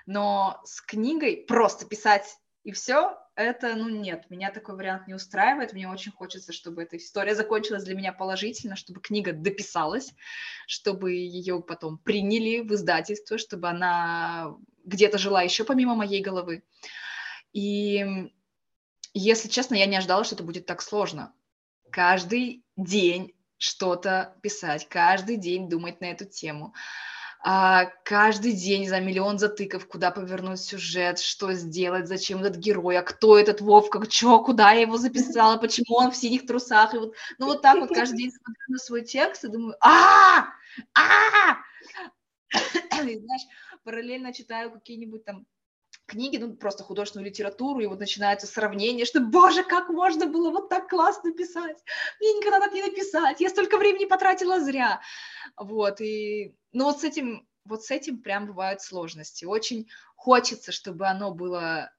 но 0.07 0.61
с 0.65 0.81
книгой 0.81 1.45
просто 1.47 1.87
писать 1.87 2.39
и 2.65 2.73
все, 2.73 3.17
это, 3.35 3.77
ну 3.77 3.89
нет, 3.89 4.29
меня 4.31 4.51
такой 4.51 4.75
вариант 4.75 5.07
не 5.07 5.15
устраивает, 5.15 5.73
мне 5.73 5.89
очень 5.89 6.13
хочется, 6.13 6.53
чтобы 6.53 6.83
эта 6.83 6.97
история 6.97 7.35
закончилась 7.35 7.85
для 7.85 7.95
меня 7.95 8.13
положительно, 8.13 8.75
чтобы 8.75 9.01
книга 9.01 9.33
дописалась, 9.33 10.13
чтобы 10.67 11.13
ее 11.13 11.63
потом 11.63 11.99
приняли 11.99 12.61
в 12.61 12.75
издательство, 12.75 13.39
чтобы 13.39 13.69
она 13.69 14.57
где-то 14.85 15.19
жила 15.19 15.41
еще 15.41 15.65
помимо 15.65 15.95
моей 15.95 16.21
головы. 16.21 16.65
И 17.53 18.29
если 19.15 19.49
честно, 19.49 19.77
я 19.77 19.87
не 19.87 19.97
ожидала, 19.97 20.25
что 20.25 20.35
это 20.35 20.45
будет 20.45 20.67
так 20.67 20.83
сложно. 20.83 21.33
Каждый 21.91 22.65
день 22.77 23.35
что-то 23.59 24.37
писать, 24.43 24.89
каждый 24.89 25.37
день 25.37 25.69
думать 25.69 26.01
на 26.01 26.07
эту 26.07 26.25
тему. 26.25 26.75
А, 27.41 27.87
каждый 28.05 28.53
день 28.53 28.89
за 28.89 28.99
миллион 28.99 29.39
затыков, 29.39 29.87
куда 29.87 30.11
повернуть 30.11 30.61
сюжет, 30.61 31.21
что 31.21 31.53
сделать, 31.53 32.09
зачем 32.09 32.41
этот 32.41 32.57
герой, 32.57 32.99
а 32.99 33.03
кто 33.03 33.39
этот 33.39 33.61
Вовка, 33.61 34.05
чё, 34.07 34.43
куда 34.43 34.73
я 34.73 34.81
его 34.81 34.97
записала, 34.97 35.57
почему 35.61 35.97
он 35.97 36.11
в 36.11 36.17
синих 36.17 36.47
трусах. 36.47 36.95
И 36.95 36.99
вот, 36.99 37.15
ну 37.39 37.47
вот 37.47 37.63
так 37.63 37.79
вот 37.79 37.91
каждый 37.91 38.19
день 38.19 38.33
смотрю 38.33 38.65
на 38.69 38.79
свой 38.79 39.03
текст 39.03 39.45
и 39.45 39.49
думаю, 39.49 39.77
а 39.81 40.49
а 40.95 41.59
знаешь, 42.91 43.47
параллельно 43.85 44.33
читаю 44.33 44.73
какие-нибудь 44.73 45.25
там 45.25 45.47
книги, 46.09 46.39
ну, 46.39 46.57
просто 46.57 46.83
художественную 46.83 47.29
литературу, 47.29 47.81
и 47.81 47.87
вот 47.87 48.01
начинается 48.01 48.47
сравнение, 48.47 49.05
что, 49.05 49.21
боже, 49.21 49.63
как 49.63 49.89
можно 49.91 50.27
было 50.27 50.51
вот 50.51 50.69
так 50.69 50.89
классно 50.89 51.33
писать, 51.33 51.77
мне 52.19 52.33
никогда 52.33 52.59
так 52.61 52.73
не 52.73 52.83
написать, 52.83 53.41
я 53.41 53.51
столько 53.51 53.79
времени 53.79 54.07
потратила 54.07 54.59
зря, 54.59 55.01
вот, 55.57 56.01
и, 56.01 56.57
ну, 56.73 56.85
вот 56.85 57.01
с 57.01 57.05
этим, 57.05 57.47
вот 57.65 57.85
с 57.85 57.91
этим 57.91 58.23
прям 58.23 58.47
бывают 58.47 58.81
сложности, 58.81 59.45
очень 59.45 59.89
хочется, 60.17 60.73
чтобы 60.73 61.07
оно 61.07 61.33
было, 61.33 61.91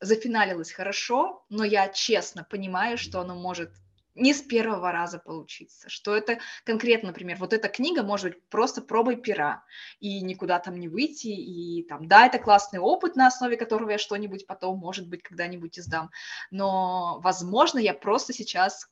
зафиналилось 0.00 0.72
хорошо, 0.72 1.44
но 1.48 1.64
я 1.64 1.88
честно 1.88 2.46
понимаю, 2.48 2.98
что 2.98 3.20
оно 3.20 3.34
может 3.34 3.70
не 4.14 4.34
с 4.34 4.42
первого 4.42 4.92
раза 4.92 5.18
получиться, 5.18 5.88
что 5.88 6.14
это 6.14 6.38
конкретно, 6.64 7.08
например, 7.08 7.36
вот 7.38 7.52
эта 7.52 7.68
книга 7.68 8.02
может 8.02 8.32
быть 8.32 8.48
просто 8.48 8.82
пробой 8.82 9.16
пера, 9.16 9.64
и 10.00 10.20
никуда 10.22 10.58
там 10.58 10.78
не 10.78 10.88
выйти, 10.88 11.28
и 11.28 11.84
там, 11.84 12.08
да, 12.08 12.26
это 12.26 12.38
классный 12.38 12.80
опыт, 12.80 13.16
на 13.16 13.26
основе 13.26 13.56
которого 13.56 13.90
я 13.90 13.98
что-нибудь 13.98 14.46
потом, 14.46 14.78
может 14.78 15.08
быть, 15.08 15.22
когда-нибудь 15.22 15.78
издам, 15.78 16.10
но, 16.50 17.20
возможно, 17.22 17.78
я 17.78 17.94
просто 17.94 18.32
сейчас 18.32 18.88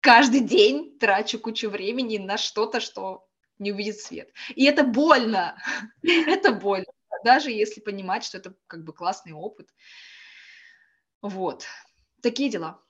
каждый 0.00 0.40
день 0.40 0.98
трачу 0.98 1.38
кучу 1.38 1.68
времени 1.68 2.18
на 2.18 2.36
что-то, 2.36 2.80
что 2.80 3.26
не 3.58 3.72
увидит 3.72 3.98
свет. 3.98 4.32
И 4.54 4.64
это 4.64 4.84
больно, 4.84 5.56
это 6.02 6.52
больно, 6.52 6.86
даже 7.24 7.50
если 7.50 7.80
понимать, 7.80 8.24
что 8.24 8.38
это 8.38 8.54
как 8.66 8.84
бы 8.84 8.92
классный 8.92 9.32
опыт. 9.32 9.68
Вот, 11.22 11.66
такие 12.22 12.50
дела. 12.50 12.80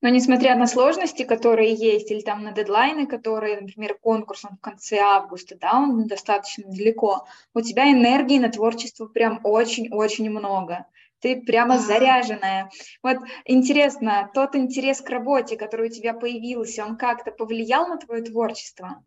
Но 0.00 0.08
несмотря 0.08 0.56
на 0.56 0.66
сложности, 0.66 1.24
которые 1.24 1.74
есть, 1.74 2.10
или 2.10 2.20
там 2.20 2.42
на 2.44 2.52
дедлайны, 2.52 3.06
которые, 3.06 3.60
например, 3.60 3.98
конкурс 3.98 4.44
он 4.44 4.56
в 4.56 4.60
конце 4.60 4.98
августа, 4.98 5.56
да, 5.58 5.74
он 5.74 6.06
достаточно 6.06 6.64
далеко, 6.70 7.26
у 7.54 7.60
тебя 7.60 7.90
энергии 7.90 8.38
на 8.38 8.50
творчество 8.50 9.06
прям 9.06 9.40
очень-очень 9.42 10.30
много. 10.30 10.86
Ты 11.20 11.40
прямо 11.40 11.78
заряженная. 11.78 12.70
Вот 13.02 13.16
интересно, 13.46 14.30
тот 14.34 14.54
интерес 14.56 15.00
к 15.00 15.08
работе, 15.08 15.56
который 15.56 15.88
у 15.88 15.92
тебя 15.92 16.12
появился, 16.12 16.84
он 16.84 16.96
как-то 16.96 17.30
повлиял 17.30 17.88
на 17.88 17.96
твое 17.96 18.22
творчество? 18.22 19.02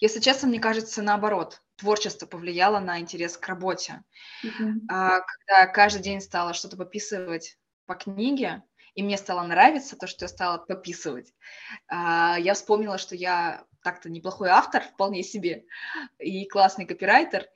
Если 0.00 0.20
честно, 0.20 0.48
мне 0.48 0.60
кажется, 0.60 1.02
наоборот. 1.02 1.60
Творчество 1.76 2.26
повлияло 2.26 2.78
на 2.78 3.00
интерес 3.00 3.36
к 3.36 3.46
работе. 3.48 4.04
Mm-hmm. 4.44 4.72
А, 4.88 5.20
когда 5.20 5.66
каждый 5.66 6.02
день 6.02 6.20
стала 6.20 6.54
что-то 6.54 6.76
пописывать 6.76 7.58
по 7.86 7.94
книге, 7.94 8.62
и 8.94 9.02
мне 9.02 9.18
стало 9.18 9.44
нравиться 9.44 9.96
то, 9.96 10.06
что 10.06 10.24
я 10.24 10.28
стала 10.28 10.58
пописывать, 10.58 11.32
а, 11.88 12.36
я 12.38 12.54
вспомнила, 12.54 12.96
что 12.96 13.16
я 13.16 13.64
так-то 13.82 14.08
неплохой 14.08 14.50
автор, 14.50 14.82
вполне 14.94 15.22
себе, 15.22 15.64
и 16.18 16.46
классный 16.46 16.86
копирайтер, 16.86 17.48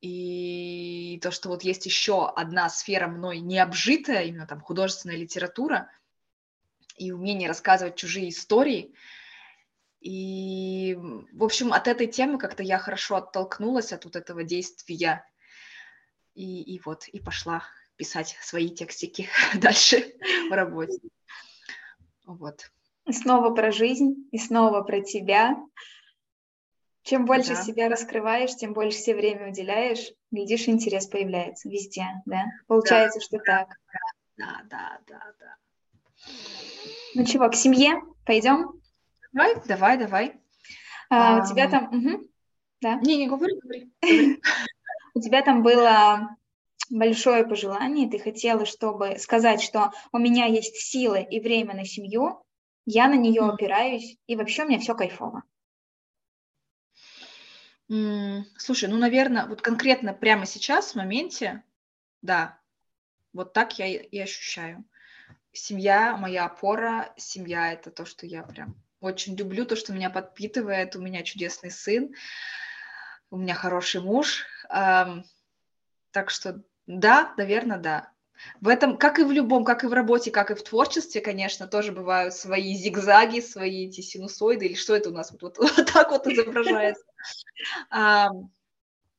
и 0.00 1.18
то, 1.22 1.30
что 1.30 1.48
вот 1.48 1.62
есть 1.62 1.86
еще 1.86 2.28
одна 2.28 2.68
сфера 2.68 3.08
мной 3.08 3.38
не 3.38 3.58
обжитая, 3.58 4.24
именно 4.24 4.46
там 4.46 4.60
художественная 4.60 5.16
литература, 5.16 5.90
и 6.96 7.12
умение 7.12 7.48
рассказывать 7.48 7.96
чужие 7.96 8.30
истории– 8.30 8.94
и, 10.00 10.96
в 11.32 11.42
общем, 11.42 11.72
от 11.72 11.88
этой 11.88 12.06
темы 12.06 12.38
как-то 12.38 12.62
я 12.62 12.78
хорошо 12.78 13.16
оттолкнулась 13.16 13.92
от 13.92 14.04
вот 14.04 14.16
этого 14.16 14.44
действия. 14.44 15.24
И, 16.34 16.62
и 16.62 16.80
вот, 16.84 17.08
и 17.08 17.18
пошла 17.18 17.64
писать 17.96 18.36
свои 18.40 18.70
текстики 18.70 19.28
дальше 19.54 20.14
в 20.48 20.52
работе. 20.52 21.00
Вот. 22.26 22.70
И 23.06 23.12
снова 23.12 23.54
про 23.54 23.72
жизнь, 23.72 24.28
и 24.30 24.38
снова 24.38 24.82
про 24.82 25.00
тебя. 25.00 25.56
Чем 27.02 27.24
больше 27.24 27.54
да. 27.54 27.62
себя 27.62 27.88
раскрываешь, 27.88 28.54
тем 28.54 28.74
больше 28.74 28.98
себе 28.98 29.16
время 29.16 29.48
уделяешь, 29.48 30.12
видишь, 30.30 30.68
интерес 30.68 31.06
появляется 31.06 31.68
везде, 31.70 32.04
да? 32.26 32.44
Получается, 32.66 33.18
да, 33.18 33.24
что 33.24 33.38
так. 33.38 33.68
Да, 34.36 34.60
да, 34.68 35.00
да, 35.06 35.32
да. 35.40 35.56
Ну 37.14 37.24
чего, 37.24 37.48
к 37.48 37.54
семье 37.54 38.02
пойдем? 38.26 38.78
Давай, 39.32 39.56
давай, 39.66 39.98
давай. 39.98 40.40
А, 41.10 41.38
а, 41.38 41.42
у 41.42 41.46
тебя 41.46 41.68
там... 41.68 41.94
Угу. 41.94 42.28
Да. 42.80 42.94
Не, 42.96 43.16
не 43.16 43.26
говори, 43.28 43.54
говори. 43.60 43.90
У 45.14 45.20
тебя 45.20 45.42
там 45.42 45.64
было 45.64 46.36
большое 46.90 47.44
пожелание, 47.44 48.08
ты 48.08 48.18
хотела, 48.18 48.64
чтобы 48.64 49.18
сказать, 49.18 49.60
что 49.60 49.90
у 50.12 50.18
меня 50.18 50.46
есть 50.46 50.76
силы 50.76 51.26
и 51.28 51.40
время 51.40 51.74
на 51.74 51.84
семью, 51.84 52.44
я 52.86 53.08
на 53.08 53.14
нее 53.14 53.42
опираюсь, 53.42 54.16
и 54.26 54.36
вообще 54.36 54.64
у 54.64 54.68
меня 54.68 54.78
все 54.78 54.94
кайфово. 54.94 55.42
Слушай, 57.88 58.88
ну, 58.88 58.96
наверное, 58.96 59.46
вот 59.46 59.62
конкретно 59.62 60.12
прямо 60.12 60.46
сейчас, 60.46 60.92
в 60.92 60.96
моменте, 60.96 61.64
да, 62.22 62.58
вот 63.32 63.52
так 63.52 63.78
я 63.78 63.86
и 63.86 64.18
ощущаю. 64.18 64.84
Семья, 65.52 66.16
моя 66.16 66.44
опора, 66.44 67.12
семья– 67.16 67.72
это 67.74 67.90
то, 67.90 68.04
что 68.04 68.26
я 68.26 68.42
прям 68.42 68.76
очень 69.00 69.36
люблю 69.36 69.64
то, 69.64 69.76
что 69.76 69.92
меня 69.92 70.10
подпитывает. 70.10 70.96
У 70.96 71.00
меня 71.00 71.22
чудесный 71.22 71.70
сын, 71.70 72.14
у 73.30 73.36
меня 73.36 73.54
хороший 73.54 74.00
муж. 74.00 74.46
Так 74.68 76.30
что 76.30 76.62
да, 76.86 77.34
наверное, 77.36 77.78
да. 77.78 78.12
В 78.60 78.68
этом, 78.68 78.96
как 78.96 79.18
и 79.18 79.24
в 79.24 79.32
любом, 79.32 79.64
как 79.64 79.84
и 79.84 79.88
в 79.88 79.92
работе, 79.92 80.30
как 80.30 80.50
и 80.50 80.54
в 80.54 80.62
творчестве, 80.62 81.20
конечно, 81.20 81.66
тоже 81.66 81.92
бывают 81.92 82.34
свои 82.34 82.74
зигзаги, 82.74 83.40
свои 83.40 83.88
эти 83.88 84.00
синусоиды, 84.00 84.66
или 84.66 84.74
что 84.74 84.94
это 84.94 85.10
у 85.10 85.12
нас 85.12 85.32
вот, 85.32 85.42
вот, 85.42 85.58
вот 85.58 85.92
так 85.92 86.10
вот 86.10 86.26
изображается. 86.26 87.04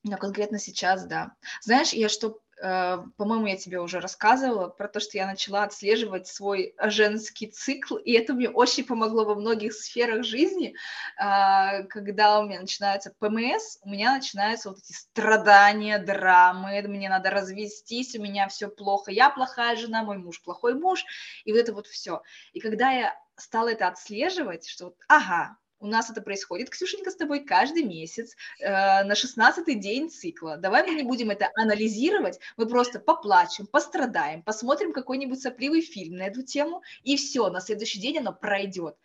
Но 0.04 0.18
конкретно 0.18 0.60
сейчас, 0.60 1.06
да. 1.06 1.34
Знаешь, 1.62 1.92
я 1.92 2.08
что 2.08 2.40
по-моему, 2.60 3.48
я 3.48 3.56
тебе 3.56 3.80
уже 3.80 4.00
рассказывала 4.00 4.68
про 4.68 4.88
то, 4.88 5.00
что 5.00 5.18
я 5.18 5.26
начала 5.26 5.64
отслеживать 5.64 6.28
свой 6.28 6.74
женский 6.82 7.48
цикл, 7.48 7.96
и 7.96 8.12
это 8.12 8.34
мне 8.34 8.50
очень 8.50 8.84
помогло 8.84 9.24
во 9.24 9.36
многих 9.36 9.74
сферах 9.74 10.26
жизни. 10.26 10.76
А, 11.18 11.84
когда 11.84 12.40
у 12.40 12.46
меня 12.46 12.60
начинается 12.60 13.14
ПМС, 13.20 13.78
у 13.82 13.90
меня 13.90 14.14
начинаются 14.14 14.70
вот 14.70 14.80
эти 14.80 14.92
страдания, 14.92 16.00
драмы, 16.00 16.82
мне 16.82 17.10
надо 17.10 17.30
развестись, 17.30 18.16
у 18.16 18.22
меня 18.22 18.48
все 18.50 18.68
плохо, 18.68 19.12
я 19.12 19.30
плохая 19.30 19.76
жена, 19.76 20.04
мой 20.04 20.18
муж 20.18 20.42
плохой 20.42 20.74
муж, 20.74 21.06
и 21.46 21.52
вот 21.52 21.60
это 21.60 21.74
вот 21.74 21.88
все. 21.88 22.22
И 22.52 22.60
когда 22.60 22.92
я 22.92 23.16
стала 23.38 23.70
это 23.70 23.88
отслеживать, 23.88 24.68
что 24.68 24.86
вот, 24.86 24.96
ага, 25.08 25.58
у 25.80 25.88
нас 25.88 26.10
это 26.10 26.22
происходит, 26.22 26.70
Ксюшенька, 26.70 27.12
с 27.12 27.16
тобой 27.16 27.40
каждый 27.40 27.84
месяц 27.84 28.36
э, 28.60 28.70
на 29.04 29.14
16-й 29.14 29.76
день 29.76 30.10
цикла. 30.10 30.58
Давай 30.58 30.86
мы 30.86 30.94
не 30.96 31.04
будем 31.04 31.30
это 31.30 31.50
анализировать, 31.56 32.40
мы 32.58 32.68
просто 32.68 33.00
поплачем, 33.00 33.66
пострадаем, 33.66 34.44
посмотрим 34.44 34.94
какой-нибудь 34.94 35.42
сопливый 35.42 35.82
фильм 35.82 36.18
на 36.18 36.24
эту 36.24 36.44
тему, 36.44 36.84
и 37.04 37.18
все, 37.18 37.50
на 37.50 37.62
следующий 37.62 38.00
день 38.00 38.18
оно 38.20 38.34
пройдет. 38.34 38.98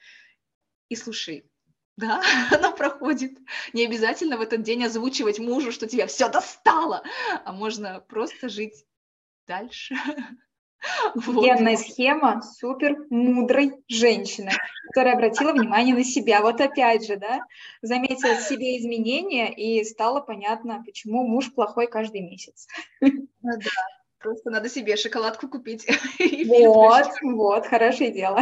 И 0.89 0.97
слушай, 0.97 1.49
да, 1.97 2.23
оно 2.51 2.73
проходит. 2.73 3.39
Не 3.73 3.87
обязательно 3.87 4.37
в 4.37 4.41
этот 4.41 4.63
день 4.63 4.85
озвучивать 4.85 5.39
мужу, 5.39 5.73
что 5.73 5.87
тебя 5.87 6.07
все 6.07 6.29
достало, 6.29 7.05
а 7.45 7.53
можно 7.53 8.01
просто 8.01 8.49
жить 8.49 8.85
дальше. 9.47 9.95
Вот. 11.15 11.79
схема 11.79 12.43
супер 12.43 12.97
мудрой 13.11 13.73
женщины, 13.89 14.51
которая 14.93 15.15
обратила 15.15 15.53
внимание 15.53 15.95
на 15.95 16.05
себя. 16.05 16.43
Вот 16.43 16.61
опять 16.61 17.07
же, 17.07 17.17
да, 17.17 17.41
заметила 17.83 18.35
в 18.35 18.43
себе 18.43 18.79
изменения 18.79 19.53
и 19.53 19.85
стало 19.85 20.21
понятно, 20.21 20.83
почему 20.85 21.27
муж 21.27 21.53
плохой 21.53 21.87
каждый 21.87 22.23
месяц. 22.23 22.67
Ну, 23.01 23.29
да, 23.43 23.71
просто 24.19 24.51
надо 24.51 24.69
себе 24.69 24.97
шоколадку 24.97 25.49
купить. 25.49 25.87
Вот, 26.47 27.09
вот, 27.23 27.67
хорошее 27.67 28.13
дело. 28.13 28.41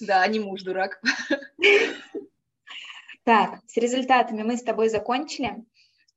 Да, 0.00 0.26
не 0.26 0.40
муж 0.40 0.62
дурак. 0.62 1.00
Так, 3.24 3.60
с 3.66 3.76
результатами 3.76 4.42
мы 4.42 4.56
с 4.56 4.62
тобой 4.62 4.88
закончили. 4.88 5.64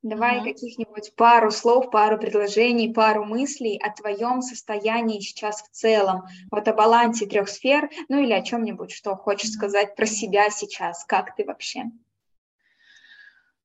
Давай 0.02 0.38
mm-hmm. 0.38 0.44
каких-нибудь 0.44 1.14
пару 1.16 1.50
слов, 1.50 1.90
пару 1.90 2.18
предложений, 2.18 2.92
пару 2.92 3.24
мыслей 3.24 3.78
о 3.78 3.90
твоем 3.90 4.42
состоянии 4.42 5.20
сейчас 5.20 5.62
в 5.62 5.70
целом, 5.70 6.26
вот 6.50 6.68
о 6.68 6.72
балансе 6.74 7.26
трех 7.26 7.48
сфер, 7.48 7.90
ну 8.08 8.22
или 8.22 8.32
о 8.32 8.42
чем-нибудь, 8.42 8.92
что 8.92 9.16
хочешь 9.16 9.50
сказать 9.50 9.96
про 9.96 10.06
себя 10.06 10.50
сейчас, 10.50 11.04
как 11.04 11.34
ты 11.34 11.44
вообще? 11.44 11.84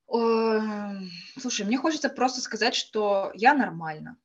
Слушай, 0.08 1.66
мне 1.66 1.78
хочется 1.78 2.10
просто 2.10 2.42
сказать, 2.42 2.76
что 2.76 3.32
я 3.34 3.54
нормально. 3.54 4.18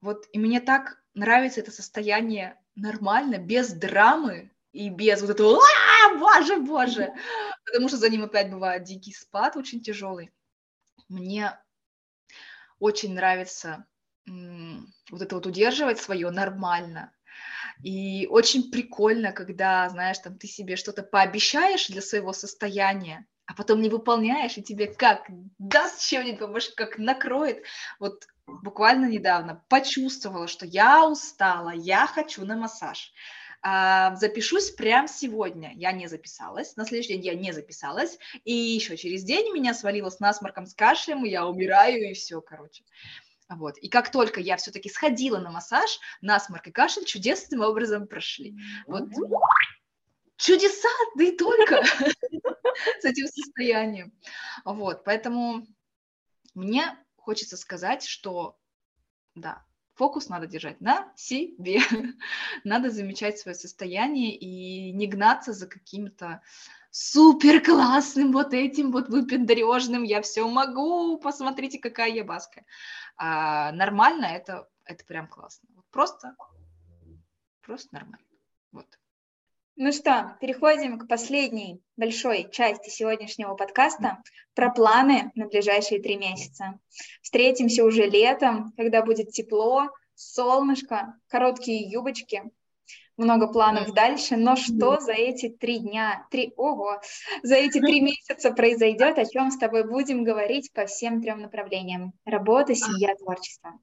Вот 0.00 0.26
и 0.32 0.38
мне 0.38 0.60
так 0.60 1.02
нравится 1.14 1.60
это 1.60 1.70
состояние 1.70 2.58
нормально, 2.74 3.38
без 3.38 3.72
драмы 3.72 4.50
и 4.72 4.88
без 4.88 5.20
вот 5.20 5.30
этого 5.30 5.58
«А, 5.58 6.16
боже, 6.16 6.56
боже!» 6.56 7.12
Потому 7.66 7.88
что 7.88 7.98
за 7.98 8.08
ним 8.08 8.24
опять 8.24 8.50
бывает 8.50 8.84
дикий 8.84 9.12
спад, 9.12 9.56
очень 9.56 9.80
тяжелый. 9.80 10.32
Мне 11.10 11.58
очень 12.78 13.14
нравится 13.14 13.84
вот 14.26 15.20
это 15.20 15.34
вот 15.34 15.46
удерживать 15.46 15.98
свое 15.98 16.30
нормально. 16.30 17.12
И 17.82 18.26
очень 18.30 18.70
прикольно, 18.70 19.32
когда, 19.32 19.88
знаешь, 19.88 20.18
там 20.18 20.38
ты 20.38 20.46
себе 20.46 20.76
что-то 20.76 21.02
пообещаешь 21.02 21.88
для 21.88 22.00
своего 22.00 22.32
состояния, 22.32 23.26
а 23.46 23.54
потом 23.54 23.80
не 23.82 23.88
выполняешь, 23.88 24.56
и 24.56 24.62
тебе 24.62 24.86
как 24.86 25.26
даст 25.58 26.06
чем-нибудь 26.06 26.38
побольше, 26.38 26.74
как 26.76 26.98
накроет. 26.98 27.64
Вот 27.98 28.26
буквально 28.46 29.06
недавно 29.06 29.64
почувствовала, 29.68 30.46
что 30.46 30.64
я 30.64 31.08
устала, 31.08 31.70
я 31.70 32.06
хочу 32.06 32.44
на 32.44 32.56
массаж. 32.56 33.12
А, 33.62 34.16
запишусь 34.16 34.70
прямо 34.70 35.06
сегодня. 35.06 35.72
Я 35.74 35.92
не 35.92 36.06
записалась, 36.06 36.76
на 36.76 36.86
следующий 36.86 37.14
день 37.14 37.24
я 37.24 37.34
не 37.34 37.52
записалась, 37.52 38.18
и 38.44 38.52
еще 38.52 38.96
через 38.96 39.22
день 39.22 39.52
меня 39.52 39.74
свалило 39.74 40.08
с 40.08 40.18
насморком, 40.18 40.66
с 40.66 40.74
кашлем, 40.74 41.24
я 41.24 41.46
умираю, 41.46 42.10
и 42.10 42.14
все, 42.14 42.40
короче. 42.40 42.84
Вот. 43.50 43.76
И 43.78 43.88
как 43.88 44.10
только 44.10 44.40
я 44.40 44.56
все-таки 44.56 44.88
сходила 44.88 45.38
на 45.38 45.50
массаж, 45.50 45.98
насморк 46.22 46.68
и 46.68 46.70
кашель 46.70 47.04
чудесным 47.04 47.60
образом 47.60 48.06
прошли. 48.06 48.56
Вот 48.86 49.08
чудеса, 50.36 50.88
да 51.16 51.24
и 51.24 51.36
только 51.36 51.82
с 53.00 53.04
этим 53.04 53.26
состоянием. 53.26 54.12
Вот, 54.64 55.04
поэтому 55.04 55.66
мне 56.54 56.96
хочется 57.16 57.56
сказать, 57.56 58.04
что 58.04 58.58
да, 59.34 59.64
фокус 60.00 60.30
надо 60.30 60.46
держать 60.46 60.80
на 60.80 61.12
себе. 61.14 61.80
надо 62.64 62.88
замечать 62.88 63.38
свое 63.38 63.54
состояние 63.54 64.34
и 64.34 64.92
не 64.92 65.06
гнаться 65.06 65.52
за 65.52 65.66
какими-то 65.66 66.40
супер 66.90 67.62
классным 67.62 68.32
вот 68.32 68.54
этим 68.54 68.92
вот 68.92 69.10
выпендрежным, 69.10 70.02
я 70.02 70.22
все 70.22 70.48
могу, 70.48 71.18
посмотрите, 71.18 71.78
какая 71.78 72.08
я 72.08 72.24
баска. 72.24 72.64
А 73.18 73.72
нормально 73.72 74.24
это, 74.24 74.70
это 74.86 75.04
прям 75.04 75.28
классно. 75.28 75.68
Просто, 75.90 76.34
просто 77.60 77.88
нормально. 77.92 78.26
Вот. 78.72 78.86
Ну 79.82 79.92
что, 79.92 80.36
переходим 80.42 80.98
к 80.98 81.08
последней 81.08 81.80
большой 81.96 82.50
части 82.52 82.90
сегодняшнего 82.90 83.54
подкаста 83.54 84.18
про 84.54 84.70
планы 84.70 85.32
на 85.34 85.46
ближайшие 85.46 86.02
три 86.02 86.18
месяца. 86.18 86.78
Встретимся 87.22 87.82
уже 87.86 88.04
летом, 88.04 88.74
когда 88.76 89.02
будет 89.02 89.30
тепло, 89.30 89.88
солнышко, 90.14 91.14
короткие 91.28 91.90
юбочки, 91.90 92.42
много 93.16 93.50
планов 93.50 93.94
дальше, 93.94 94.36
но 94.36 94.54
что 94.54 95.00
за 95.00 95.12
эти 95.12 95.48
три 95.48 95.78
дня, 95.78 96.26
три, 96.30 96.52
ого, 96.58 97.00
за 97.42 97.54
эти 97.54 97.80
три 97.80 98.00
месяца 98.02 98.50
произойдет, 98.50 99.16
о 99.16 99.24
чем 99.24 99.50
с 99.50 99.56
тобой 99.56 99.88
будем 99.88 100.24
говорить 100.24 100.70
по 100.74 100.84
всем 100.84 101.22
трем 101.22 101.40
направлениям. 101.40 102.12
Работа, 102.26 102.74
семья, 102.74 103.14
творчество. 103.14 103.80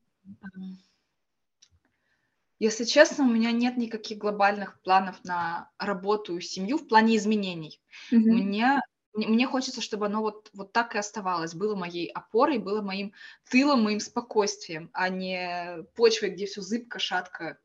Если 2.60 2.86
честно, 2.86 3.24
у 3.24 3.30
меня 3.30 3.52
нет 3.52 3.78
никаких 3.78 4.17
глобальных 4.17 4.82
планов 4.82 5.24
на 5.24 5.70
работу 5.78 6.38
и 6.38 6.41
семью 6.41 6.78
в 6.78 6.88
плане 6.88 7.17
изменений. 7.17 7.80
Mm-hmm. 8.12 8.17
Мне, 8.17 8.82
мне 9.13 9.48
хочется, 9.48 9.82
чтобы 9.82 10.08
оно 10.08 10.22
вот, 10.22 10.50
вот 10.54 10.74
так 10.74 10.96
и 10.96 10.98
оставалось, 10.98 11.54
было 11.54 11.76
моей 11.76 12.08
опорой, 12.08 12.58
было 12.58 12.82
моим 12.82 13.13
тылом, 13.50 13.84
моим 13.84 14.00
спокойствием, 14.00 14.89
а 14.93 15.10
не 15.10 15.84
почвой, 15.96 16.30
где 16.30 16.48
все 16.48 16.62
зыбко, 16.62 16.98
шатко. 16.98 17.60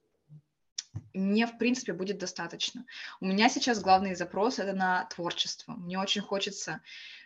Мне, 1.14 1.46
в 1.46 1.56
принципе, 1.56 1.94
будет 1.94 2.18
достаточно. 2.18 2.84
У 3.20 3.24
меня 3.24 3.48
сейчас 3.48 3.80
главный 3.80 4.14
запрос– 4.14 4.58
это 4.58 4.74
на 4.74 5.06
творчество. 5.06 5.72
Мне 5.72 5.98
очень 5.98 6.20
хочется 6.20 6.82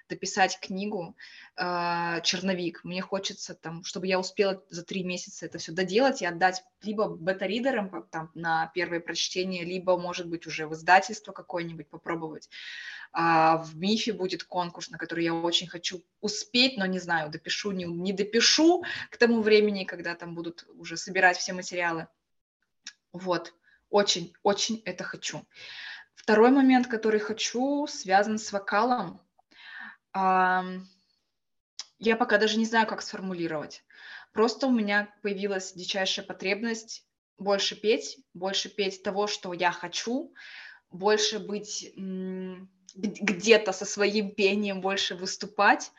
дописать 0.09 0.59
книгу, 0.61 1.17
э, 1.57 2.21
черновик. 2.23 2.85
Мне 2.85 3.03
хочется, 3.03 3.55
там, 3.55 3.85
чтобы 3.85 4.07
я 4.07 4.19
успела 4.19 4.63
за 4.69 4.85
три 4.85 5.03
месяца 5.03 5.47
это 5.47 5.59
все 5.59 5.73
доделать 5.73 6.23
и 6.23 6.27
отдать 6.27 6.63
либо 6.83 7.09
бета-ридерам 7.09 8.07
там, 8.11 8.31
на 8.35 8.71
первое 8.75 9.01
прочтение, 9.01 9.65
либо, 9.65 9.97
может 9.97 10.29
быть, 10.29 10.47
уже 10.47 10.67
в 10.67 10.75
издательство 10.75 11.33
какое-нибудь 11.33 11.89
попробовать. 11.89 12.49
А 13.13 13.59
в 13.59 13.77
МИФе 13.77 14.13
будет 14.13 14.45
конкурс, 14.45 14.91
на 14.91 14.99
который 14.99 15.25
я 15.25 15.35
очень 15.35 15.67
хочу 15.67 16.05
успеть, 16.21 16.77
но 16.77 16.87
не 16.87 16.99
знаю, 16.99 17.31
допишу, 17.31 17.71
не, 17.71 17.85
не 17.85 18.13
допишу 18.13 18.85
к 19.11 19.17
тому 19.17 19.41
времени, 19.41 19.85
когда 19.85 20.15
там 20.15 20.35
будут 20.35 20.67
уже 20.75 20.97
собирать 20.97 21.39
все 21.39 21.53
материалы. 21.53 22.09
Вот, 23.13 23.55
очень-очень 23.89 24.83
это 24.85 25.05
хочу. 25.05 25.47
Второй 26.15 26.51
момент, 26.51 26.89
который 26.89 27.21
хочу, 27.21 27.87
связан 27.87 28.39
с 28.39 28.53
вокалом 28.53 29.21
я 31.99 32.17
пока 32.17 32.39
даже 32.39 32.59
не 32.59 32.67
знаю, 32.67 32.87
как 32.87 33.03
сформулировать. 33.03 33.85
Просто 34.33 34.67
у 34.67 34.71
меня 34.71 35.13
появилась 35.23 35.73
дичайшая 35.73 36.25
потребность 36.25 37.05
больше 37.39 37.77
петь, 37.77 38.19
больше 38.35 38.69
петь 38.69 39.03
того, 39.03 39.27
что 39.27 39.53
я 39.53 39.71
хочу, 39.73 40.33
больше 40.91 41.39
быть 41.39 41.93
где-то 42.95 43.73
со 43.73 43.85
своим 43.85 44.31
пением, 44.35 44.81
больше 44.81 45.15
выступать. 45.15 45.93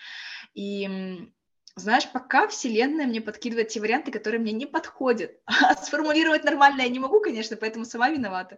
И 0.53 1.29
знаешь, 1.75 2.11
пока 2.11 2.47
Вселенная 2.47 3.05
мне 3.05 3.21
подкидывает 3.21 3.67
те 3.67 3.79
варианты, 3.79 4.11
которые 4.11 4.41
мне 4.41 4.51
не 4.51 4.65
подходят. 4.65 5.31
А 5.45 5.75
сформулировать 5.75 6.43
нормально 6.43 6.81
я 6.81 6.89
не 6.89 6.99
могу, 6.99 7.19
конечно, 7.21 7.55
поэтому 7.55 7.85
сама 7.85 8.09
виновата. 8.09 8.57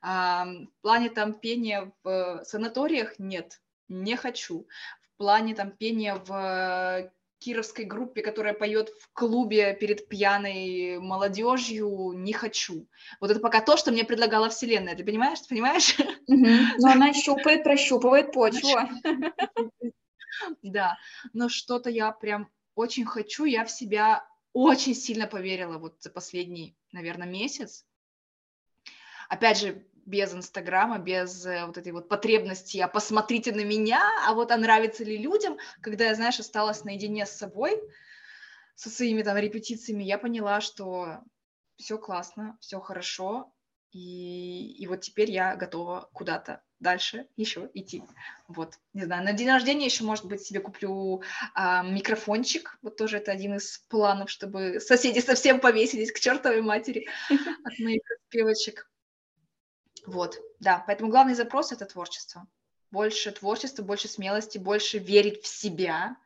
А, 0.00 0.44
в 0.46 0.82
плане 0.82 1.10
там 1.10 1.34
пения 1.34 1.92
в 2.04 2.42
санаториях 2.44 3.18
нет 3.18 3.60
не 3.92 4.16
хочу. 4.16 4.66
В 5.00 5.16
плане 5.18 5.54
там 5.54 5.70
пения 5.70 6.14
в 6.14 6.32
э, 6.32 7.10
кировской 7.38 7.84
группе, 7.84 8.22
которая 8.22 8.54
поет 8.54 8.90
в 8.90 9.12
клубе 9.12 9.74
перед 9.74 10.08
пьяной 10.08 10.98
молодежью, 10.98 12.12
не 12.14 12.32
хочу. 12.32 12.88
Вот 13.20 13.30
это 13.30 13.40
пока 13.40 13.60
то, 13.60 13.76
что 13.76 13.90
мне 13.90 14.04
предлагала 14.04 14.48
Вселенная. 14.48 14.94
Ты 14.94 15.04
понимаешь? 15.04 15.40
Ты 15.40 15.48
понимаешь? 15.48 15.96
Но 16.28 16.90
она 16.90 17.12
щупает, 17.12 17.64
прощупывает 17.64 18.32
почву. 18.32 18.70
Да, 20.62 20.96
но 21.34 21.50
что-то 21.50 21.90
я 21.90 22.10
прям 22.10 22.50
очень 22.74 23.04
хочу, 23.04 23.44
я 23.44 23.64
в 23.64 23.70
себя 23.70 24.26
очень 24.54 24.94
сильно 24.94 25.26
поверила 25.26 25.78
вот 25.78 26.02
за 26.02 26.10
последний, 26.10 26.74
наверное, 26.90 27.28
месяц. 27.28 27.84
Опять 29.28 29.60
же, 29.60 29.86
без 30.04 30.34
Инстаграма, 30.34 30.98
без 30.98 31.44
э, 31.46 31.64
вот 31.66 31.78
этой 31.78 31.92
вот 31.92 32.08
потребности, 32.08 32.78
а 32.78 32.88
посмотрите 32.88 33.52
на 33.52 33.64
меня, 33.64 34.02
а 34.26 34.34
вот 34.34 34.50
а 34.50 34.56
нравится 34.56 35.04
ли 35.04 35.16
людям, 35.16 35.58
когда 35.80 36.06
я, 36.06 36.14
знаешь, 36.14 36.40
осталась 36.40 36.84
наедине 36.84 37.26
с 37.26 37.32
собой, 37.32 37.80
со 38.74 38.90
своими 38.90 39.22
там 39.22 39.36
репетициями, 39.36 40.02
я 40.02 40.18
поняла, 40.18 40.60
что 40.60 41.20
все 41.76 41.98
классно, 41.98 42.56
все 42.60 42.80
хорошо, 42.80 43.52
и, 43.92 44.72
и 44.72 44.86
вот 44.86 45.02
теперь 45.02 45.30
я 45.30 45.54
готова 45.54 46.08
куда-то 46.12 46.62
дальше 46.80 47.28
еще 47.36 47.70
идти. 47.74 48.02
Вот, 48.48 48.74
не 48.92 49.04
знаю, 49.04 49.24
на 49.24 49.32
день 49.32 49.48
рождения 49.48 49.86
еще, 49.86 50.04
может 50.04 50.24
быть, 50.24 50.42
себе 50.42 50.60
куплю 50.60 51.22
а, 51.54 51.82
микрофончик. 51.82 52.78
Вот 52.82 52.96
тоже 52.96 53.18
это 53.18 53.32
один 53.32 53.56
из 53.56 53.78
планов, 53.88 54.30
чтобы 54.30 54.80
соседи 54.80 55.20
совсем 55.20 55.60
повесились 55.60 56.10
к 56.10 56.20
чертовой 56.20 56.62
матери 56.62 57.06
от 57.64 57.78
моих 57.78 58.02
певочек. 58.30 58.90
Вот, 60.04 60.38
да, 60.58 60.82
поэтому 60.86 61.10
главный 61.10 61.34
запрос– 61.34 61.72
это 61.72 61.86
творчество. 61.86 62.46
Больше 62.90 63.30
творчества, 63.30 63.82
больше 63.82 64.08
смелости, 64.08 64.58
больше 64.58 64.98
верить 64.98 65.42
в 65.42 65.46
себя. 65.46 66.16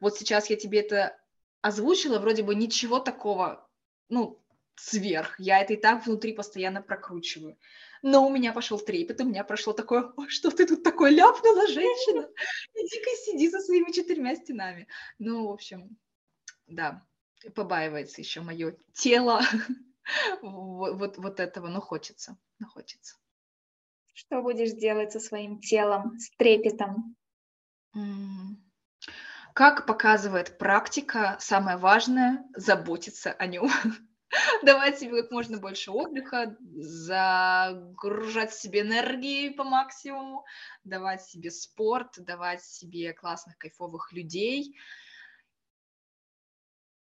Вот 0.00 0.16
сейчас 0.16 0.50
я 0.50 0.56
тебе 0.56 0.80
это 0.80 1.18
озвучила, 1.62 2.18
вроде 2.18 2.42
бы 2.42 2.54
ничего 2.54 3.00
такого, 3.00 3.68
ну, 4.08 4.38
сверх. 4.76 5.38
Я 5.38 5.60
это 5.60 5.72
и 5.72 5.76
так 5.76 6.06
внутри 6.06 6.32
постоянно 6.32 6.82
прокручиваю. 6.82 7.58
Но 8.02 8.26
у 8.26 8.30
меня 8.30 8.52
пошел 8.52 8.78
трепет, 8.78 9.20
у 9.20 9.24
меня 9.24 9.44
прошло 9.44 9.72
такое, 9.72 10.12
что 10.28 10.50
ты 10.50 10.66
тут 10.66 10.82
такое 10.82 11.10
ляпнула, 11.10 11.68
женщина? 11.68 12.28
Иди-ка 12.74 13.10
сиди 13.24 13.50
со 13.50 13.60
своими 13.60 13.92
четырьмя 13.92 14.34
стенами. 14.36 14.88
Ну, 15.18 15.46
в 15.48 15.52
общем, 15.52 15.96
да, 16.66 17.06
побаивается 17.54 18.20
еще 18.20 18.40
мое 18.40 18.76
тело 18.92 19.40
вот, 20.42 20.94
вот, 20.96 21.18
вот 21.18 21.40
этого, 21.40 21.68
но 21.68 21.80
хочется, 21.80 22.36
но 22.58 22.66
хочется. 22.66 23.16
Что 24.12 24.42
будешь 24.42 24.72
делать 24.72 25.12
со 25.12 25.20
своим 25.20 25.60
телом, 25.60 26.18
с 26.18 26.30
трепетом? 26.36 27.16
Как 29.54 29.86
показывает 29.86 30.58
практика, 30.58 31.36
самое 31.38 31.76
важное– 31.76 32.44
заботиться 32.56 33.32
о 33.32 33.46
нем. 33.46 33.68
Давать 34.62 34.98
себе 34.98 35.22
как 35.22 35.30
можно 35.30 35.58
больше 35.58 35.90
отдыха, 35.90 36.56
загружать 36.60 38.54
себе 38.54 38.80
энергии 38.80 39.50
по 39.50 39.64
максимуму, 39.64 40.44
давать 40.84 41.22
себе 41.22 41.50
спорт, 41.50 42.14
давать 42.16 42.64
себе 42.64 43.12
классных, 43.12 43.58
кайфовых 43.58 44.12
людей. 44.12 44.74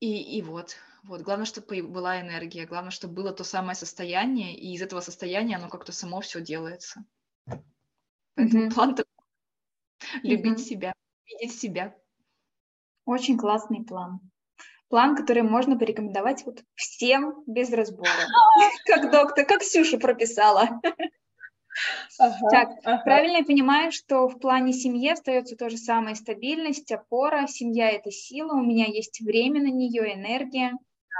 И, 0.00 0.38
и 0.38 0.42
вот, 0.42 0.76
вот, 1.04 1.20
главное, 1.20 1.44
чтобы 1.46 1.82
была 1.82 2.20
энергия, 2.20 2.66
главное, 2.66 2.90
чтобы 2.90 3.14
было 3.14 3.32
то 3.32 3.44
самое 3.44 3.74
состояние, 3.74 4.56
и 4.56 4.72
из 4.74 4.82
этого 4.82 5.00
состояния 5.00 5.56
оно 5.56 5.68
как-то 5.68 5.92
само 5.92 6.20
все 6.20 6.40
делается. 6.40 7.04
Поэтому 8.34 8.66
mm-hmm. 8.66 8.74
план 8.74 8.94
такой. 8.94 9.10
Любить 10.22 10.58
mm-hmm. 10.58 10.62
себя, 10.62 10.92
видеть 11.26 11.58
себя. 11.58 11.94
Очень 13.04 13.36
классный 13.36 13.84
план. 13.84 14.20
План, 14.88 15.14
который 15.14 15.42
можно 15.42 15.78
порекомендовать 15.78 16.44
вот 16.46 16.64
всем 16.74 17.44
без 17.46 17.70
разбора. 17.70 18.10
Как 18.86 19.10
доктор, 19.12 19.44
как 19.46 19.62
Сюша 19.62 19.98
прописала. 19.98 20.80
Ага, 22.18 22.48
так, 22.50 22.68
ага. 22.84 23.02
правильно 23.04 23.38
я 23.38 23.44
понимаю, 23.44 23.92
что 23.92 24.28
в 24.28 24.38
плане 24.38 24.72
семьи 24.72 25.10
остается 25.10 25.56
то 25.56 25.70
же 25.70 25.76
самое 25.76 26.16
стабильность, 26.16 26.90
опора. 26.92 27.46
Семья 27.46 27.90
это 27.90 28.10
сила, 28.10 28.54
у 28.54 28.62
меня 28.62 28.86
есть 28.86 29.20
время 29.20 29.62
на 29.62 29.70
нее, 29.70 30.14
энергия. 30.14 30.72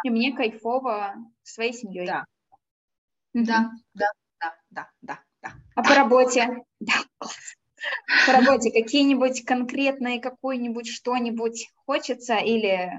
И 0.03 0.11
мне 0.11 0.33
кайфово 0.33 1.15
своей 1.43 1.73
семьей. 1.73 2.07
Да. 2.07 2.25
Угу. 3.35 3.45
Да, 3.45 3.71
да, 3.95 4.11
да, 4.41 4.55
да, 4.71 4.91
да, 5.03 5.21
да. 5.43 5.53
А 5.75 5.83
по 5.83 5.95
работе? 5.95 6.65
Да, 6.81 6.95
По 8.27 8.33
работе 8.33 8.71
какие-нибудь 8.73 9.45
конкретные, 9.45 10.21
какой-нибудь 10.21 10.89
что-нибудь 10.89 11.69
хочется 11.87 12.37
или, 12.37 12.91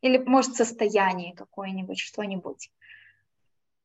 или 0.00 0.18
может 0.18 0.56
состояние 0.56 1.34
какое-нибудь, 1.34 1.98
что-нибудь? 1.98 2.70